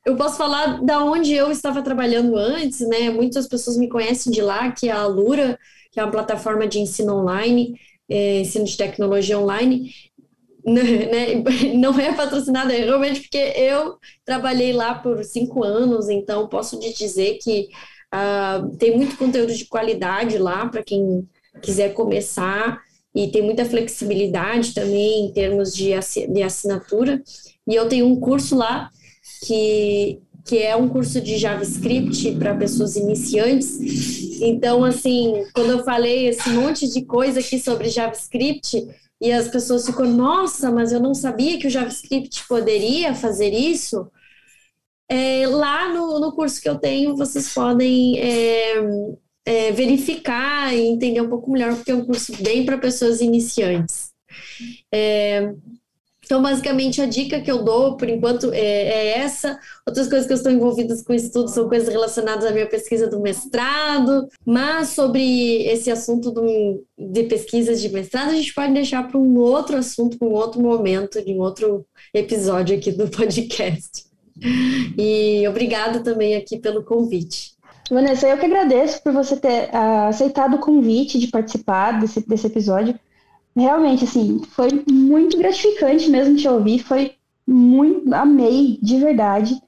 eu 0.05 0.17
posso 0.17 0.37
falar 0.37 0.83
da 0.83 1.05
onde 1.05 1.33
eu 1.33 1.51
estava 1.51 1.83
trabalhando 1.83 2.37
antes, 2.37 2.81
né, 2.81 3.11
muitas 3.11 3.47
pessoas 3.47 3.77
me 3.77 3.89
conhecem 3.89 4.33
de 4.33 4.43
lá, 4.43 4.71
que 4.73 4.89
é 4.89 4.93
a 4.93 5.01
Alura, 5.01 5.59
que 5.91 6.01
é 6.01 6.05
uma 6.05 6.11
plataforma 6.11 6.67
de 6.67 6.79
ensino 6.79 7.15
online, 7.17 7.79
é, 8.09 8.41
ensino 8.41 8.65
de 8.65 8.77
tecnologia 8.77 9.39
online, 9.39 9.93
não 11.75 11.99
é 11.99 12.13
patrocinada 12.13 12.73
é 12.73 12.85
realmente 12.85 13.23
porque 13.23 13.53
eu 13.57 13.97
trabalhei 14.25 14.73
lá 14.73 14.95
por 14.95 15.25
cinco 15.25 15.65
anos, 15.65 16.09
então 16.09 16.49
posso 16.49 16.79
te 16.79 16.93
dizer 16.97 17.39
que 17.43 17.69
uh, 18.15 18.77
tem 18.77 18.97
muito 18.97 19.17
conteúdo 19.17 19.55
de 19.55 19.67
qualidade 19.67 20.39
lá 20.39 20.67
para 20.69 20.83
quem 20.83 21.29
quiser 21.61 21.93
começar 21.95 22.81
e 23.15 23.29
tem 23.29 23.43
muita 23.43 23.65
flexibilidade 23.65 24.73
também 24.73 25.27
em 25.27 25.33
termos 25.33 25.75
de, 25.75 25.91
de 26.33 26.43
assinatura. 26.43 27.23
E 27.67 27.75
eu 27.75 27.89
tenho 27.89 28.07
um 28.07 28.19
curso 28.19 28.57
lá 28.57 28.91
que, 29.47 30.19
que 30.47 30.59
é 30.59 30.75
um 30.75 30.89
curso 30.89 31.21
de 31.21 31.37
JavaScript 31.37 32.33
para 32.37 32.55
pessoas 32.55 32.97
iniciantes. 32.97 34.41
Então, 34.41 34.85
assim, 34.85 35.45
quando 35.55 35.73
eu 35.73 35.85
falei 35.85 36.29
esse 36.29 36.49
monte 36.51 36.89
de 36.89 37.05
coisa 37.05 37.41
aqui 37.41 37.59
sobre 37.59 37.91
JavaScript, 37.91 38.83
e 39.23 39.31
as 39.31 39.47
pessoas 39.47 39.87
ficam, 39.87 40.05
nossa, 40.05 40.69
mas 40.73 40.93
eu 40.93 40.99
não 40.99 41.15
sabia 41.15 41.57
que 41.57 41.69
o 41.69 41.71
JavaScript 41.71 42.45
poderia 42.49 43.15
fazer 43.15 43.51
isso. 43.51 44.11
É, 45.09 45.47
lá 45.47 45.93
no, 45.95 46.19
no 46.19 46.33
curso 46.33 46.61
que 46.61 46.69
eu 46.69 46.77
tenho, 46.77 47.17
vocês 47.17 47.55
podem 47.55 48.19
é, 48.19 48.75
é, 49.47 49.71
verificar 49.71 50.75
e 50.75 50.89
entender 50.89 51.21
um 51.21 51.29
pouco 51.29 51.53
melhor, 51.53 51.77
porque 51.77 51.93
é 51.93 51.95
um 51.95 52.05
curso 52.05 52.33
bem 52.43 52.67
para 52.67 52.79
pessoas 52.79 53.21
iniciantes. 53.21 54.11
Então, 56.25 56.41
basicamente, 56.41 57.01
a 57.01 57.07
dica 57.07 57.41
que 57.41 57.51
eu 57.51 57.65
dou, 57.65 57.97
por 57.97 58.09
enquanto, 58.09 58.53
é, 58.53 58.59
é, 58.59 59.19
essa. 59.19 59.59
Outras 59.87 60.09
coisas 60.09 60.27
que 60.27 60.33
eu 60.33 60.37
estou 60.37 60.53
envolvidas 60.53 61.03
com 61.03 61.13
estudo 61.13 61.49
são 61.49 61.69
coisas 61.69 61.89
relacionadas 61.89 62.45
à 62.45 62.53
minha 62.53 62.69
pesquisa 62.69 63.09
do 63.09 63.21
mestrado. 63.21 64.29
Mas 64.47 64.91
sobre 64.91 65.65
esse 65.65 65.91
assunto 65.91 66.31
do, 66.31 66.85
de 66.97 67.25
pesquisas 67.25 67.81
de 67.81 67.89
mestrado, 67.89 68.31
a 68.31 68.35
gente 68.35 68.55
pode 68.55 68.73
deixar 68.73 69.07
para 69.09 69.19
um 69.19 69.37
outro 69.37 69.77
assunto, 69.77 70.17
para 70.17 70.29
um 70.29 70.33
outro 70.33 70.61
momento, 70.61 71.23
de 71.25 71.33
um 71.33 71.41
outro 71.41 71.85
episódio 72.15 72.77
aqui 72.77 72.93
do 72.93 73.09
podcast. 73.11 74.05
E 74.97 75.47
obrigada 75.49 76.01
também 76.01 76.37
aqui 76.37 76.59
pelo 76.59 76.85
convite. 76.85 77.53
Vanessa, 77.91 78.29
eu 78.29 78.39
que 78.39 78.47
agradeço 78.47 79.03
por 79.03 79.13
você 79.13 79.37
ter 79.37 79.69
uh, 79.71 80.09
aceitado 80.09 80.55
o 80.55 80.61
convite 80.61 81.19
de 81.19 81.27
participar 81.27 82.01
desse, 82.01 82.27
desse 82.27 82.47
episódio 82.47 82.99
realmente, 83.57 84.05
assim, 84.05 84.41
foi 84.51 84.69
muito 84.91 85.37
gratificante 85.39 86.09
mesmo 86.11 86.37
te 86.37 86.49
ouvir, 86.49 86.79
foi 86.81 87.13
muito, 87.47 88.13
amei, 88.15 88.79
de 88.83 88.99
verdade. 88.99 89.61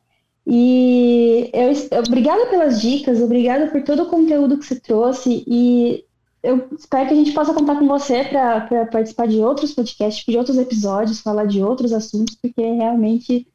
E 0.46 1.50
eu, 1.52 1.98
obrigada 2.00 2.46
pelas 2.46 2.80
dicas, 2.80 3.20
obrigada 3.20 3.68
por 3.68 3.82
todo 3.82 4.02
o 4.02 4.10
conteúdo 4.10 4.58
que 4.58 4.66
você 4.66 4.78
trouxe 4.78 5.42
e 5.46 6.04
eu 6.42 6.68
espero 6.78 7.08
que 7.08 7.14
a 7.14 7.16
gente 7.16 7.32
possa 7.32 7.54
contar 7.54 7.78
com 7.78 7.88
você 7.88 8.22
para 8.22 8.86
participar 8.92 9.26
de 9.26 9.40
outros 9.40 9.72
podcasts, 9.72 10.22
de 10.26 10.36
outros 10.36 10.58
episódios, 10.58 11.20
falar 11.20 11.46
de 11.46 11.62
outros 11.62 11.90
assuntos, 11.90 12.36
porque 12.36 12.60
realmente 12.60 13.48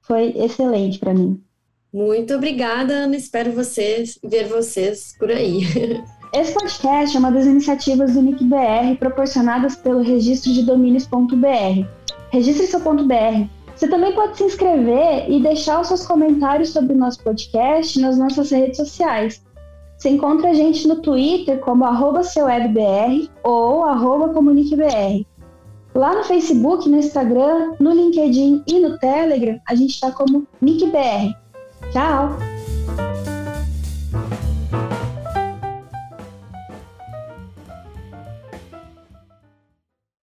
foi 0.00 0.30
excelente 0.36 0.98
para 0.98 1.12
mim. 1.12 1.42
Muito 1.92 2.34
obrigada, 2.34 2.94
Ana. 2.94 3.14
Espero 3.14 3.52
vocês, 3.52 4.18
ver 4.24 4.48
vocês 4.48 5.14
por 5.18 5.30
aí. 5.30 5.60
Esse 6.34 6.52
podcast 6.52 7.16
é 7.16 7.20
uma 7.20 7.30
das 7.30 7.46
iniciativas 7.46 8.14
do 8.14 8.20
NICBR 8.20 8.96
proporcionadas 8.98 9.76
pelo 9.76 10.02
registro 10.02 10.52
de 10.52 10.64
domínios.br. 10.64 11.86
Registre 12.30 12.66
.br. 12.76 13.48
Você 13.76 13.86
também 13.86 14.12
pode 14.12 14.36
se 14.36 14.42
inscrever 14.42 15.30
e 15.30 15.40
deixar 15.40 15.80
os 15.80 15.86
seus 15.86 16.04
comentários 16.04 16.70
sobre 16.70 16.92
o 16.92 16.98
nosso 16.98 17.22
podcast 17.22 18.00
nas 18.00 18.18
nossas 18.18 18.50
redes 18.50 18.78
sociais. 18.78 19.44
Você 19.96 20.08
encontra 20.08 20.50
a 20.50 20.54
gente 20.54 20.88
no 20.88 20.96
Twitter 20.96 21.60
como 21.60 21.84
arroba 21.84 22.24
seuwebbr 22.24 23.30
ou 23.44 23.84
arroba 23.84 24.30
comuniquebr. 24.30 25.24
Lá 25.94 26.16
no 26.16 26.24
Facebook, 26.24 26.88
no 26.88 26.98
Instagram, 26.98 27.74
no 27.78 27.92
LinkedIn 27.92 28.64
e 28.66 28.80
no 28.80 28.98
Telegram, 28.98 29.56
a 29.68 29.76
gente 29.76 29.90
está 29.90 30.10
como 30.10 30.48
NickBR. 30.60 31.32
Tchau! 31.92 33.33